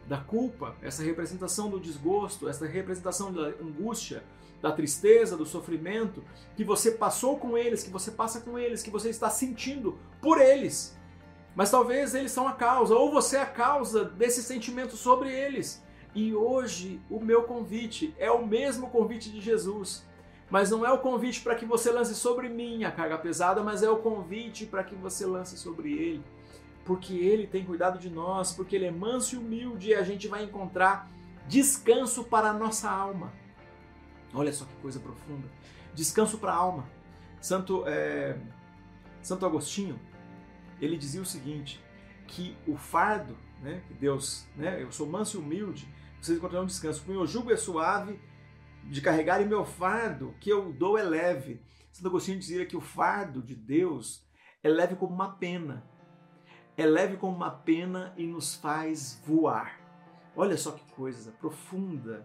da 0.07 0.19
culpa, 0.19 0.77
essa 0.83 1.03
representação 1.03 1.71
do 1.71 1.81
desgosto, 1.81 2.47
essa 2.47 2.67
representação 2.67 3.33
da 3.33 3.47
angústia, 3.47 4.23
da 4.61 4.71
tristeza, 4.71 5.35
do 5.35 5.47
sofrimento 5.47 6.23
que 6.57 6.65
você 6.65 6.91
passou 6.91 7.39
com 7.39 7.57
eles, 7.57 7.83
que 7.83 7.89
você 7.89 8.11
passa 8.11 8.43
com 8.43 8.59
eles, 8.59 8.83
que 8.83 8.91
você 8.91 9.09
está 9.09 9.31
sentindo 9.31 9.99
por 10.21 10.39
eles. 10.39 10.95
Mas 11.57 11.71
talvez 11.71 12.15
eles 12.15 12.33
são 12.33 12.47
a 12.47 12.53
causa, 12.53 12.95
ou 12.95 13.11
você 13.11 13.39
é 13.39 13.41
a 13.41 13.47
causa 13.47 14.05
desse 14.05 14.43
sentimento 14.43 14.95
sobre 14.95 15.33
eles. 15.33 15.83
E 16.15 16.35
hoje 16.35 17.01
o 17.09 17.19
meu 17.19 17.45
convite 17.45 18.15
é 18.19 18.31
o 18.31 18.47
mesmo 18.47 18.91
convite 18.91 19.31
de 19.31 19.41
Jesus. 19.41 20.07
Mas 20.51 20.71
não 20.71 20.85
é 20.85 20.93
o 20.93 20.99
convite 20.99 21.41
para 21.41 21.55
que 21.55 21.65
você 21.65 21.91
lance 21.91 22.15
sobre 22.15 22.51
mim 22.51 22.85
a 22.85 22.93
carga 22.93 23.17
pesada, 23.17 23.63
mas 23.63 23.83
é 23.83 23.89
o 23.89 23.97
convite 23.97 24.67
para 24.67 24.85
que 24.85 24.95
você 24.95 25.25
lance 25.25 25.57
sobre 25.57 25.93
ele 25.93 26.38
porque 26.89 27.13
Ele 27.13 27.47
tem 27.47 27.67
cuidado 27.67 27.99
de 27.99 28.09
nós, 28.09 28.51
porque 28.51 28.75
Ele 28.75 28.87
é 28.87 28.91
manso 28.91 29.35
e 29.35 29.39
humilde 29.39 29.91
e 29.91 29.95
a 29.95 30.03
gente 30.03 30.27
vai 30.27 30.43
encontrar 30.43 31.07
descanso 31.47 32.25
para 32.25 32.49
a 32.49 32.53
nossa 32.55 32.91
alma. 32.91 33.31
Olha 34.33 34.51
só 34.51 34.65
que 34.65 34.75
coisa 34.77 34.99
profunda. 34.99 35.47
Descanso 35.93 36.39
para 36.39 36.51
a 36.51 36.57
alma. 36.57 36.89
Santo, 37.43 37.85
é, 37.87 38.39
Santo 39.21 39.45
Agostinho, 39.45 40.01
ele 40.81 40.97
dizia 40.97 41.21
o 41.21 41.27
seguinte, 41.27 41.79
que 42.27 42.57
o 42.67 42.75
fardo, 42.79 43.37
né, 43.61 43.83
que 43.87 43.93
Deus, 43.93 44.47
né, 44.57 44.83
eu 44.83 44.91
sou 44.91 45.07
manso 45.07 45.37
e 45.37 45.41
humilde, 45.41 45.87
vocês 46.23 46.39
encontrarão 46.39 46.65
descanso. 46.65 47.05
O 47.07 47.11
meu 47.11 47.27
jugo 47.27 47.53
é 47.53 47.57
suave 47.57 48.19
de 48.85 49.03
carregar 49.03 49.43
e 49.43 49.45
meu 49.45 49.67
fardo 49.67 50.35
que 50.41 50.49
eu 50.49 50.73
dou 50.73 50.97
é 50.97 51.03
leve. 51.03 51.61
Santo 51.93 52.09
Agostinho 52.09 52.39
dizia 52.39 52.65
que 52.65 52.79
o 52.79 52.81
fardo 52.81 53.43
de 53.43 53.55
Deus 53.55 54.27
é 54.63 54.71
leve 54.71 54.97
como 54.97 55.15
uma 55.15 55.33
pena 55.37 55.87
é 56.79 56.87
leve 56.87 57.17
como 57.17 57.35
uma 57.35 57.51
pena 57.51 58.15
e 58.17 58.25
nos 58.25 58.55
faz 58.55 59.21
voar. 59.27 59.81
Olha 60.37 60.57
só 60.57 60.71
que 60.71 60.93
coisa 60.93 61.33
profunda. 61.33 62.25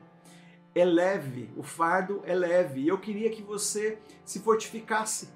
É 0.76 0.86
leve, 0.86 1.52
o 1.58 1.64
fardo 1.64 2.22
é 2.24 2.36
leve. 2.36 2.82
E 2.82 2.88
eu 2.88 3.00
queria 3.00 3.32
que 3.32 3.42
você 3.42 3.98
se 4.24 4.40
fortificasse. 4.40 5.30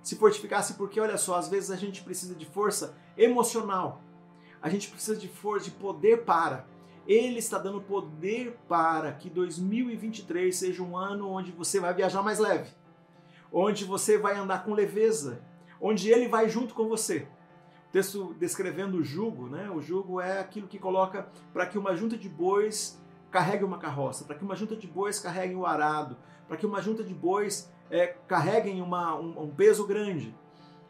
Se 0.00 0.14
fortificasse 0.14 0.74
porque, 0.74 1.00
olha 1.00 1.18
só, 1.18 1.34
às 1.34 1.48
vezes 1.48 1.72
a 1.72 1.76
gente 1.76 2.04
precisa 2.04 2.36
de 2.36 2.46
força 2.46 2.96
emocional. 3.16 4.00
A 4.62 4.68
gente 4.68 4.88
precisa 4.88 5.16
de 5.16 5.26
força, 5.26 5.64
de 5.64 5.72
poder 5.72 6.24
para. 6.24 6.64
Ele 7.08 7.40
está 7.40 7.58
dando 7.58 7.80
poder 7.80 8.56
para 8.68 9.12
que 9.14 9.28
2023 9.28 10.54
seja 10.54 10.80
um 10.80 10.96
ano 10.96 11.28
onde 11.28 11.50
você 11.50 11.80
vai 11.80 11.92
viajar 11.92 12.22
mais 12.22 12.38
leve, 12.38 12.70
onde 13.52 13.84
você 13.84 14.16
vai 14.16 14.36
andar 14.36 14.64
com 14.64 14.74
leveza, 14.74 15.42
onde 15.80 16.08
ele 16.08 16.28
vai 16.28 16.48
junto 16.48 16.72
com 16.72 16.86
você 16.88 17.26
texto 17.92 18.34
descrevendo 18.34 18.98
o 18.98 19.04
jugo, 19.04 19.48
né? 19.48 19.70
O 19.70 19.80
jugo 19.80 20.20
é 20.20 20.40
aquilo 20.40 20.68
que 20.68 20.78
coloca 20.78 21.28
para 21.52 21.66
que 21.66 21.78
uma 21.78 21.94
junta 21.94 22.16
de 22.16 22.28
bois 22.28 23.00
carregue 23.30 23.64
uma 23.64 23.78
carroça, 23.78 24.24
para 24.24 24.36
que 24.36 24.44
uma 24.44 24.56
junta 24.56 24.76
de 24.76 24.86
bois 24.86 25.18
carregue 25.18 25.54
o 25.54 25.66
arado, 25.66 26.16
para 26.46 26.56
que 26.56 26.66
uma 26.66 26.80
junta 26.80 27.02
de 27.02 27.14
bois 27.14 27.70
é, 27.90 28.06
carreguem 28.26 28.80
uma, 28.80 29.18
um, 29.18 29.42
um, 29.42 29.50
peso 29.50 29.86
grande. 29.86 30.34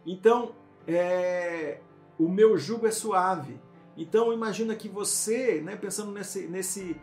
Então, 0.07 0.55
é, 0.87 1.81
o 2.19 2.28
meu 2.28 2.57
jugo 2.57 2.87
é 2.87 2.90
suave. 2.90 3.61
Então, 3.97 4.33
imagina 4.33 4.75
que 4.75 4.88
você, 4.88 5.61
né, 5.61 5.76
pensando 5.76 6.12
nesse, 6.12 6.47
nesse 6.47 7.00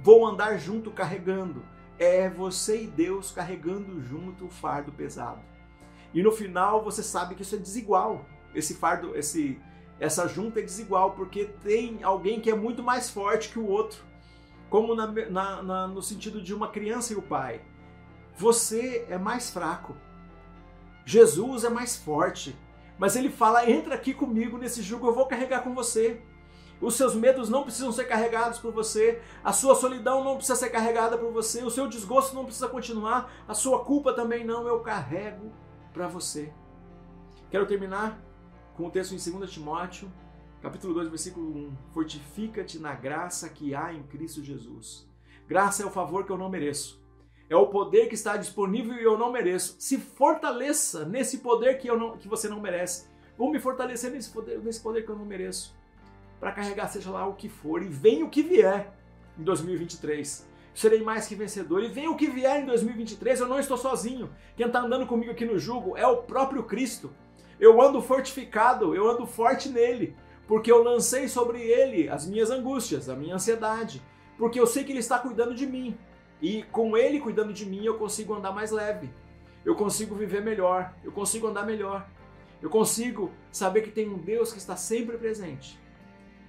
vou 0.00 0.26
andar 0.26 0.56
junto 0.58 0.90
carregando, 0.90 1.64
é 1.98 2.28
você 2.28 2.82
e 2.82 2.86
Deus 2.86 3.30
carregando 3.30 4.00
junto 4.02 4.46
o 4.46 4.50
fardo 4.50 4.92
pesado. 4.92 5.40
E 6.12 6.22
no 6.22 6.30
final 6.32 6.82
você 6.82 7.02
sabe 7.02 7.34
que 7.34 7.42
isso 7.42 7.54
é 7.54 7.58
desigual. 7.58 8.24
Esse 8.56 8.74
fardo, 8.74 9.14
esse, 9.14 9.60
essa 10.00 10.26
junta 10.26 10.60
é 10.60 10.62
desigual 10.62 11.12
porque 11.12 11.44
tem 11.62 12.02
alguém 12.02 12.40
que 12.40 12.50
é 12.50 12.54
muito 12.54 12.82
mais 12.82 13.10
forte 13.10 13.50
que 13.50 13.58
o 13.58 13.66
outro, 13.66 14.02
como 14.70 14.94
na, 14.94 15.06
na, 15.06 15.62
na, 15.62 15.86
no 15.86 16.02
sentido 16.02 16.40
de 16.40 16.54
uma 16.54 16.68
criança 16.68 17.12
e 17.12 17.16
o 17.16 17.22
pai. 17.22 17.60
Você 18.36 19.06
é 19.10 19.18
mais 19.18 19.50
fraco. 19.50 19.94
Jesus 21.04 21.64
é 21.64 21.68
mais 21.68 21.96
forte. 21.96 22.56
Mas 22.98 23.14
ele 23.14 23.30
fala: 23.30 23.70
entra 23.70 23.94
aqui 23.94 24.14
comigo 24.14 24.58
nesse 24.58 24.82
jugo, 24.82 25.06
eu 25.06 25.14
vou 25.14 25.26
carregar 25.26 25.62
com 25.62 25.74
você. 25.74 26.20
Os 26.80 26.94
seus 26.94 27.14
medos 27.14 27.48
não 27.48 27.62
precisam 27.62 27.90
ser 27.90 28.04
carregados 28.04 28.58
por 28.58 28.70
você, 28.70 29.22
a 29.42 29.50
sua 29.50 29.74
solidão 29.74 30.22
não 30.22 30.36
precisa 30.36 30.56
ser 30.56 30.68
carregada 30.68 31.16
por 31.16 31.32
você, 31.32 31.62
o 31.62 31.70
seu 31.70 31.88
desgosto 31.88 32.34
não 32.34 32.44
precisa 32.44 32.68
continuar, 32.68 33.32
a 33.48 33.54
sua 33.54 33.82
culpa 33.82 34.12
também 34.12 34.44
não, 34.44 34.68
eu 34.68 34.80
carrego 34.80 35.50
para 35.94 36.06
você. 36.06 36.52
Quero 37.50 37.64
terminar 37.64 38.20
com 38.76 38.86
o 38.86 38.90
texto 38.90 39.12
em 39.12 39.38
2 39.38 39.50
Timóteo, 39.50 40.12
capítulo 40.60 40.92
2, 40.92 41.08
versículo 41.08 41.48
1. 41.48 41.76
Fortifica-te 41.92 42.78
na 42.78 42.94
graça 42.94 43.48
que 43.48 43.74
há 43.74 43.94
em 43.94 44.02
Cristo 44.02 44.44
Jesus. 44.44 45.08
Graça 45.48 45.82
é 45.82 45.86
o 45.86 45.90
favor 45.90 46.26
que 46.26 46.30
eu 46.30 46.36
não 46.36 46.50
mereço. 46.50 47.02
É 47.48 47.56
o 47.56 47.68
poder 47.68 48.06
que 48.08 48.14
está 48.14 48.36
disponível 48.36 48.94
e 48.94 49.02
eu 49.02 49.16
não 49.16 49.32
mereço. 49.32 49.76
Se 49.78 49.96
fortaleça 49.96 51.06
nesse 51.06 51.38
poder 51.38 51.78
que, 51.78 51.88
eu 51.88 51.98
não, 51.98 52.18
que 52.18 52.28
você 52.28 52.48
não 52.48 52.60
merece. 52.60 53.08
Vou 53.38 53.50
me 53.50 53.58
fortalecer 53.58 54.10
nesse 54.10 54.30
poder, 54.30 54.58
nesse 54.58 54.80
poder 54.80 55.04
que 55.04 55.10
eu 55.10 55.16
não 55.16 55.24
mereço. 55.24 55.74
Para 56.38 56.52
carregar 56.52 56.88
seja 56.88 57.10
lá 57.10 57.26
o 57.26 57.34
que 57.34 57.48
for 57.48 57.82
e 57.82 57.88
venha 57.88 58.26
o 58.26 58.30
que 58.30 58.42
vier 58.42 58.92
em 59.38 59.42
2023 59.42 60.46
serei 60.74 61.02
mais 61.02 61.26
que 61.26 61.34
vencedor. 61.34 61.82
E 61.82 61.88
venha 61.88 62.10
o 62.10 62.16
que 62.16 62.26
vier 62.26 62.62
em 62.62 62.66
2023, 62.66 63.40
eu 63.40 63.48
não 63.48 63.58
estou 63.58 63.78
sozinho. 63.78 64.30
Quem 64.54 64.66
está 64.66 64.80
andando 64.80 65.06
comigo 65.06 65.32
aqui 65.32 65.46
no 65.46 65.58
jugo 65.58 65.96
é 65.96 66.06
o 66.06 66.18
próprio 66.18 66.62
Cristo. 66.64 67.10
Eu 67.58 67.80
ando 67.80 68.02
fortificado, 68.02 68.94
eu 68.94 69.08
ando 69.08 69.26
forte 69.26 69.68
nele, 69.68 70.14
porque 70.46 70.70
eu 70.70 70.82
lancei 70.82 71.28
sobre 71.28 71.60
ele 71.60 72.08
as 72.08 72.26
minhas 72.26 72.50
angústias, 72.50 73.08
a 73.08 73.16
minha 73.16 73.34
ansiedade, 73.34 74.02
porque 74.36 74.60
eu 74.60 74.66
sei 74.66 74.84
que 74.84 74.92
ele 74.92 75.00
está 75.00 75.18
cuidando 75.18 75.54
de 75.54 75.66
mim. 75.66 75.96
E 76.40 76.62
com 76.64 76.96
ele 76.96 77.20
cuidando 77.20 77.52
de 77.52 77.64
mim, 77.64 77.84
eu 77.84 77.96
consigo 77.96 78.34
andar 78.34 78.52
mais 78.52 78.70
leve. 78.70 79.10
Eu 79.64 79.74
consigo 79.74 80.14
viver 80.14 80.42
melhor, 80.42 80.94
eu 81.02 81.10
consigo 81.10 81.46
andar 81.46 81.64
melhor. 81.64 82.06
Eu 82.60 82.70
consigo 82.70 83.30
saber 83.50 83.82
que 83.82 83.90
tem 83.90 84.08
um 84.08 84.18
Deus 84.18 84.52
que 84.52 84.58
está 84.58 84.76
sempre 84.76 85.16
presente. 85.18 85.78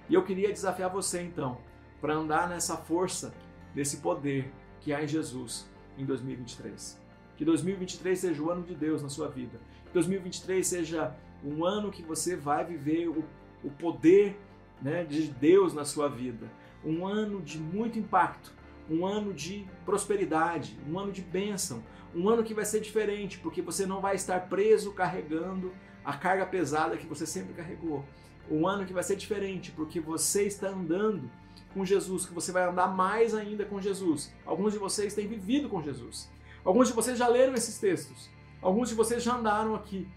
E 0.08 0.14
eu 0.14 0.24
queria 0.24 0.52
desafiar 0.52 0.90
você 0.90 1.22
então, 1.22 1.58
para 2.00 2.14
andar 2.14 2.48
nessa 2.48 2.76
força, 2.76 3.34
nesse 3.74 3.98
poder 3.98 4.50
que 4.80 4.92
há 4.92 5.02
em 5.02 5.08
Jesus 5.08 5.68
em 5.98 6.04
2023. 6.04 6.98
Que 7.36 7.44
2023 7.44 8.18
seja 8.18 8.42
o 8.42 8.50
ano 8.50 8.62
de 8.62 8.74
Deus 8.74 9.02
na 9.02 9.08
sua 9.08 9.28
vida. 9.28 9.60
Que 9.88 9.94
2023 9.94 10.66
seja 10.66 11.14
um 11.44 11.64
ano 11.64 11.90
que 11.90 12.02
você 12.02 12.36
vai 12.36 12.64
viver 12.64 13.08
o, 13.08 13.24
o 13.64 13.70
poder 13.70 14.36
né, 14.80 15.04
de 15.04 15.22
Deus 15.28 15.74
na 15.74 15.84
sua 15.84 16.08
vida. 16.08 16.46
Um 16.84 17.06
ano 17.06 17.40
de 17.42 17.58
muito 17.58 17.98
impacto, 17.98 18.52
um 18.88 19.06
ano 19.06 19.32
de 19.32 19.66
prosperidade, 19.84 20.78
um 20.88 20.98
ano 20.98 21.10
de 21.10 21.22
bênção, 21.22 21.82
um 22.14 22.28
ano 22.28 22.42
que 22.42 22.54
vai 22.54 22.64
ser 22.64 22.80
diferente, 22.80 23.38
porque 23.38 23.60
você 23.60 23.86
não 23.86 24.00
vai 24.00 24.14
estar 24.14 24.48
preso 24.48 24.92
carregando 24.92 25.72
a 26.04 26.16
carga 26.16 26.46
pesada 26.46 26.96
que 26.96 27.06
você 27.06 27.26
sempre 27.26 27.52
carregou. 27.54 28.04
Um 28.50 28.66
ano 28.66 28.86
que 28.86 28.94
vai 28.94 29.02
ser 29.02 29.16
diferente, 29.16 29.70
porque 29.72 30.00
você 30.00 30.44
está 30.46 30.68
andando 30.68 31.30
com 31.74 31.84
Jesus, 31.84 32.24
que 32.24 32.32
você 32.32 32.50
vai 32.50 32.66
andar 32.66 32.88
mais 32.88 33.34
ainda 33.34 33.64
com 33.64 33.80
Jesus. 33.80 34.32
Alguns 34.46 34.72
de 34.72 34.78
vocês 34.78 35.14
têm 35.14 35.26
vivido 35.26 35.68
com 35.68 35.82
Jesus. 35.82 36.30
Alguns 36.64 36.88
de 36.88 36.94
vocês 36.94 37.18
já 37.18 37.28
leram 37.28 37.54
esses 37.54 37.78
textos. 37.78 38.30
Alguns 38.60 38.88
de 38.88 38.94
vocês 38.94 39.22
já 39.22 39.36
andaram 39.36 39.74
aqui. 39.74 40.08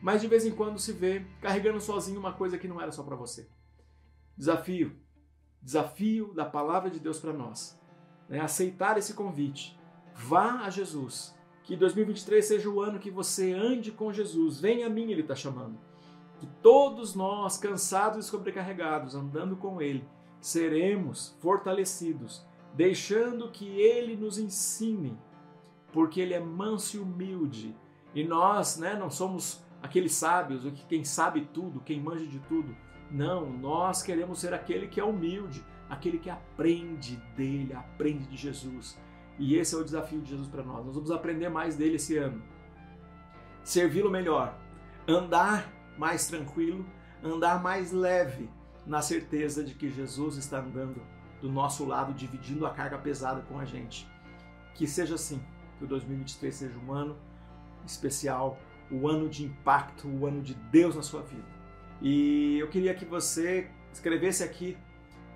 Mas 0.00 0.20
de 0.20 0.26
vez 0.26 0.44
em 0.44 0.52
quando 0.52 0.78
se 0.78 0.92
vê 0.92 1.24
carregando 1.40 1.80
sozinho 1.80 2.18
uma 2.18 2.32
coisa 2.32 2.58
que 2.58 2.68
não 2.68 2.80
era 2.80 2.90
só 2.90 3.02
para 3.02 3.16
você. 3.16 3.48
Desafio. 4.36 4.96
Desafio 5.60 6.34
da 6.34 6.44
palavra 6.44 6.90
de 6.90 6.98
Deus 6.98 7.20
para 7.20 7.32
nós. 7.32 7.80
É 8.28 8.40
aceitar 8.40 8.98
esse 8.98 9.14
convite. 9.14 9.78
Vá 10.14 10.64
a 10.64 10.70
Jesus. 10.70 11.34
Que 11.62 11.76
2023 11.76 12.44
seja 12.44 12.68
o 12.68 12.80
ano 12.80 12.98
que 12.98 13.10
você 13.10 13.52
ande 13.52 13.92
com 13.92 14.12
Jesus. 14.12 14.60
Venha 14.60 14.86
a 14.86 14.90
mim, 14.90 15.10
Ele 15.10 15.20
está 15.20 15.36
chamando. 15.36 15.78
Que 16.40 16.46
todos 16.60 17.14
nós, 17.14 17.56
cansados 17.56 18.26
e 18.26 18.28
sobrecarregados, 18.28 19.14
andando 19.14 19.56
com 19.56 19.80
Ele, 19.80 20.04
seremos 20.40 21.36
fortalecidos, 21.38 22.44
deixando 22.74 23.50
que 23.52 23.66
Ele 23.80 24.16
nos 24.16 24.38
ensine 24.38 25.16
porque 25.92 26.20
ele 26.20 26.34
é 26.34 26.40
manso 26.40 26.96
e 26.96 27.00
humilde. 27.00 27.76
E 28.14 28.24
nós, 28.24 28.78
né, 28.78 28.94
não 28.94 29.10
somos 29.10 29.62
aqueles 29.82 30.12
sábios, 30.12 30.64
quem 30.88 31.04
sabe 31.04 31.42
tudo, 31.52 31.80
quem 31.80 32.00
manja 32.00 32.26
de 32.26 32.38
tudo. 32.40 32.74
Não, 33.10 33.50
nós 33.50 34.02
queremos 34.02 34.40
ser 34.40 34.54
aquele 34.54 34.86
que 34.86 34.98
é 34.98 35.04
humilde, 35.04 35.64
aquele 35.88 36.18
que 36.18 36.30
aprende 36.30 37.16
dele, 37.36 37.74
aprende 37.74 38.26
de 38.26 38.36
Jesus. 38.36 38.98
E 39.38 39.56
esse 39.56 39.74
é 39.74 39.78
o 39.78 39.84
desafio 39.84 40.20
de 40.20 40.30
Jesus 40.30 40.48
para 40.48 40.62
nós. 40.62 40.84
Nós 40.84 40.94
vamos 40.94 41.10
aprender 41.10 41.48
mais 41.48 41.76
dele 41.76 41.96
esse 41.96 42.16
ano. 42.16 42.42
Servi-lo 43.62 44.10
melhor, 44.10 44.58
andar 45.06 45.70
mais 45.98 46.26
tranquilo, 46.26 46.84
andar 47.22 47.62
mais 47.62 47.92
leve, 47.92 48.48
na 48.86 49.00
certeza 49.00 49.62
de 49.62 49.74
que 49.74 49.88
Jesus 49.88 50.36
está 50.36 50.58
andando 50.58 51.00
do 51.40 51.50
nosso 51.50 51.84
lado, 51.84 52.12
dividindo 52.12 52.66
a 52.66 52.70
carga 52.70 52.98
pesada 52.98 53.42
com 53.42 53.58
a 53.58 53.64
gente. 53.64 54.08
Que 54.74 54.86
seja 54.86 55.14
assim 55.14 55.40
que 55.82 55.86
o 55.86 55.88
2023 55.88 56.54
seja 56.54 56.78
um 56.78 56.92
ano 56.92 57.16
especial, 57.84 58.56
o 58.90 59.08
ano 59.08 59.28
de 59.28 59.44
impacto, 59.44 60.06
o 60.06 60.26
ano 60.26 60.40
de 60.40 60.54
Deus 60.54 60.94
na 60.94 61.02
sua 61.02 61.22
vida. 61.22 61.46
E 62.00 62.58
eu 62.58 62.68
queria 62.68 62.94
que 62.94 63.04
você 63.04 63.68
escrevesse 63.92 64.44
aqui, 64.44 64.76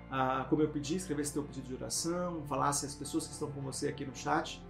ah, 0.09 0.45
como 0.49 0.61
eu 0.61 0.69
pedi, 0.69 0.95
escrevesse 0.95 1.33
teu 1.33 1.43
pedido 1.43 1.67
de 1.67 1.73
oração, 1.73 2.43
falasse 2.47 2.85
as 2.85 2.95
pessoas 2.95 3.27
que 3.27 3.33
estão 3.33 3.51
com 3.51 3.61
você 3.61 3.89
aqui 3.89 4.05
no 4.05 4.15
chat 4.15 4.63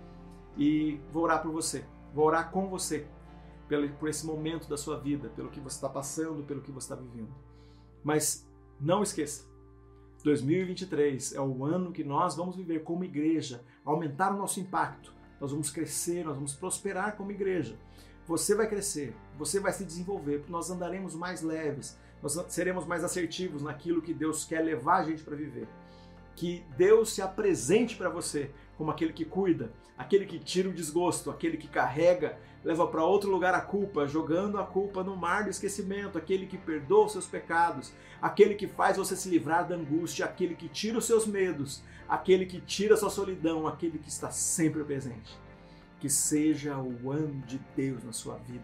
e 0.57 0.99
vou 1.13 1.23
orar 1.23 1.43
por 1.43 1.51
você, 1.51 1.85
vou 2.13 2.25
orar 2.25 2.49
com 2.49 2.67
você 2.67 3.07
pelo, 3.67 3.87
por 3.93 4.09
esse 4.09 4.25
momento 4.25 4.67
da 4.67 4.77
sua 4.77 4.99
vida, 4.99 5.29
pelo 5.29 5.49
que 5.49 5.59
você 5.59 5.75
está 5.75 5.89
passando, 5.89 6.43
pelo 6.43 6.61
que 6.61 6.71
você 6.71 6.91
está 6.91 6.95
vivendo. 6.95 7.33
Mas 8.03 8.47
não 8.79 9.03
esqueça, 9.03 9.45
2023 10.23 11.35
é 11.35 11.41
o 11.41 11.63
ano 11.63 11.91
que 11.91 12.03
nós 12.03 12.35
vamos 12.35 12.55
viver 12.55 12.83
como 12.83 13.03
igreja, 13.03 13.63
aumentar 13.85 14.33
o 14.33 14.37
nosso 14.37 14.59
impacto, 14.59 15.16
nós 15.39 15.51
vamos 15.51 15.69
crescer, 15.69 16.23
nós 16.25 16.35
vamos 16.35 16.53
prosperar 16.53 17.15
como 17.15 17.31
igreja. 17.31 17.77
Você 18.27 18.55
vai 18.55 18.67
crescer, 18.67 19.15
você 19.37 19.59
vai 19.59 19.71
se 19.71 19.85
desenvolver, 19.85 20.43
nós 20.49 20.69
andaremos 20.69 21.15
mais 21.15 21.41
leves, 21.41 21.97
nós 22.21 22.33
seremos 22.49 22.85
mais 22.85 23.03
assertivos 23.03 23.61
naquilo 23.61 24.01
que 24.01 24.13
Deus 24.13 24.43
quer 24.43 24.61
levar 24.61 24.97
a 24.97 25.03
gente 25.03 25.23
para 25.23 25.35
viver. 25.35 25.67
Que 26.37 26.63
Deus 26.77 27.11
se 27.11 27.21
apresente 27.21 27.97
para 27.97 28.09
você 28.09 28.51
como 28.77 28.91
aquele 28.91 29.11
que 29.11 29.25
cuida, 29.25 29.73
aquele 29.97 30.25
que 30.25 30.37
tira 30.37 30.69
o 30.69 30.73
desgosto, 30.73 31.31
aquele 31.31 31.57
que 31.57 31.67
carrega, 31.67 32.37
leva 32.63 32.85
para 32.85 33.03
outro 33.03 33.31
lugar 33.31 33.55
a 33.55 33.59
culpa, 33.61 34.07
jogando 34.07 34.59
a 34.59 34.63
culpa 34.63 35.03
no 35.03 35.15
mar 35.15 35.43
do 35.43 35.49
esquecimento, 35.49 36.15
aquele 36.15 36.45
que 36.45 36.57
perdoa 36.57 37.07
os 37.07 37.13
seus 37.13 37.25
pecados, 37.25 37.91
aquele 38.21 38.53
que 38.53 38.67
faz 38.67 38.97
você 38.97 39.15
se 39.15 39.27
livrar 39.29 39.67
da 39.67 39.75
angústia, 39.75 40.25
aquele 40.25 40.53
que 40.53 40.69
tira 40.69 40.99
os 40.99 41.05
seus 41.05 41.25
medos, 41.25 41.83
aquele 42.07 42.45
que 42.45 42.61
tira 42.61 42.93
a 42.93 42.97
sua 42.97 43.09
solidão, 43.09 43.67
aquele 43.67 43.97
que 43.97 44.09
está 44.09 44.29
sempre 44.29 44.83
presente. 44.83 45.35
Que 45.99 46.09
seja 46.09 46.77
o 46.77 47.11
ano 47.11 47.41
de 47.47 47.59
Deus 47.75 48.03
na 48.03 48.13
sua 48.13 48.35
vida. 48.37 48.63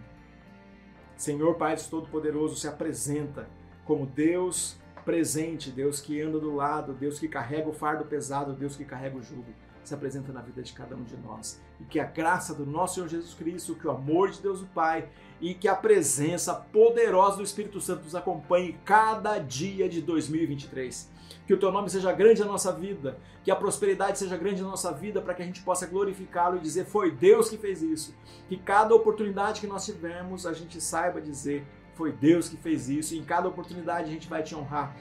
Senhor 1.18 1.56
Pai 1.56 1.76
Todo-Poderoso 1.90 2.56
se 2.56 2.68
apresenta 2.68 3.50
como 3.84 4.06
Deus 4.06 4.78
presente, 5.06 5.70
Deus 5.72 6.00
que 6.00 6.22
anda 6.22 6.39
do 6.39 6.56
lado, 6.56 6.94
Deus 6.94 7.20
que 7.20 7.28
carrega 7.28 7.70
o 7.70 7.74
fardo 7.74 8.06
pesado, 8.06 8.54
Deus 8.54 8.76
que 8.76 8.86
carrega 8.86 9.18
o 9.18 9.24
jugo 9.24 9.46
se 9.84 9.94
apresenta 9.94 10.32
na 10.32 10.42
vida 10.42 10.62
de 10.62 10.72
cada 10.72 10.96
um 10.96 11.04
de 11.04 11.18
nós. 11.18 11.62
E 11.80 11.84
que 11.84 12.00
a 12.00 12.06
graça 12.06 12.54
do 12.54 12.66
nosso 12.66 12.96
Senhor 12.96 13.10
Jesus 13.10 13.34
Cristo, 13.34 13.76
que 13.76 13.86
o 13.86 13.92
amor 13.92 14.30
de 14.30 14.42
Deus 14.42 14.62
o 14.62 14.66
Pai 14.68 15.10
e 15.42 15.54
que 15.54 15.68
a 15.68 15.76
presença 15.76 16.54
poderosa 16.54 17.38
do 17.38 17.44
Espírito 17.44 17.82
Santo 17.82 18.06
nos 18.06 18.16
acompanhe 18.16 18.80
cada 18.86 19.38
dia 19.39 19.89
de 19.89 20.02
2023 20.02 21.12
que 21.46 21.54
o 21.54 21.60
teu 21.60 21.72
nome 21.72 21.89
seja 21.89 22.12
grande 22.13 22.42
na 22.42 22.48
nossa 22.48 22.72
vida, 22.72 23.18
que 23.44 23.52
a 23.52 23.56
prosperidade 23.56 24.18
seja 24.18 24.38
grande 24.38 24.62
na 24.62 24.70
nossa 24.70 24.92
vida, 24.92 25.22
para 25.22 25.34
que 25.34 25.42
a 25.42 25.46
gente 25.46 25.62
possa 25.62 25.86
glorificá-lo 25.86 26.58
e 26.58 26.62
dizer: 26.62 26.86
foi 26.86 27.12
Deus 27.12 27.50
que 27.50 27.58
fez 27.58 27.82
isso. 27.82 28.16
Que 28.48 28.56
cada 28.56 28.96
oportunidade 28.96 29.60
que 29.60 29.68
nós 29.68 29.86
tivermos, 29.86 30.46
a 30.46 30.54
gente 30.54 30.80
saiba 30.80 31.22
dizer: 31.22 31.66
foi 31.96 32.12
Deus 32.12 32.50
que 32.50 32.58
fez 32.58 32.90
isso. 32.90 33.14
E 33.14 33.20
em 33.20 33.24
cada 33.24 33.48
oportunidade 33.48 34.10
a 34.10 34.14
gente 34.14 34.28
vai 34.28 34.44
te 34.44 34.56
honrar 34.56 34.96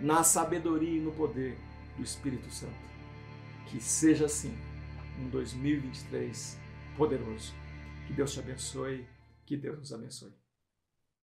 na 0.00 0.22
sabedoria 0.22 0.98
e 0.98 1.00
no 1.00 1.12
poder 1.12 1.58
do 1.96 2.02
Espírito 2.02 2.50
Santo. 2.50 2.88
Que 3.66 3.80
seja 3.80 4.26
assim, 4.26 4.56
um 5.20 5.28
2023 5.28 6.58
poderoso. 6.96 7.52
Que 8.06 8.12
Deus 8.12 8.32
te 8.32 8.40
abençoe. 8.40 9.06
Que 9.44 9.56
Deus 9.56 9.78
nos 9.78 9.92
abençoe. 9.92 10.37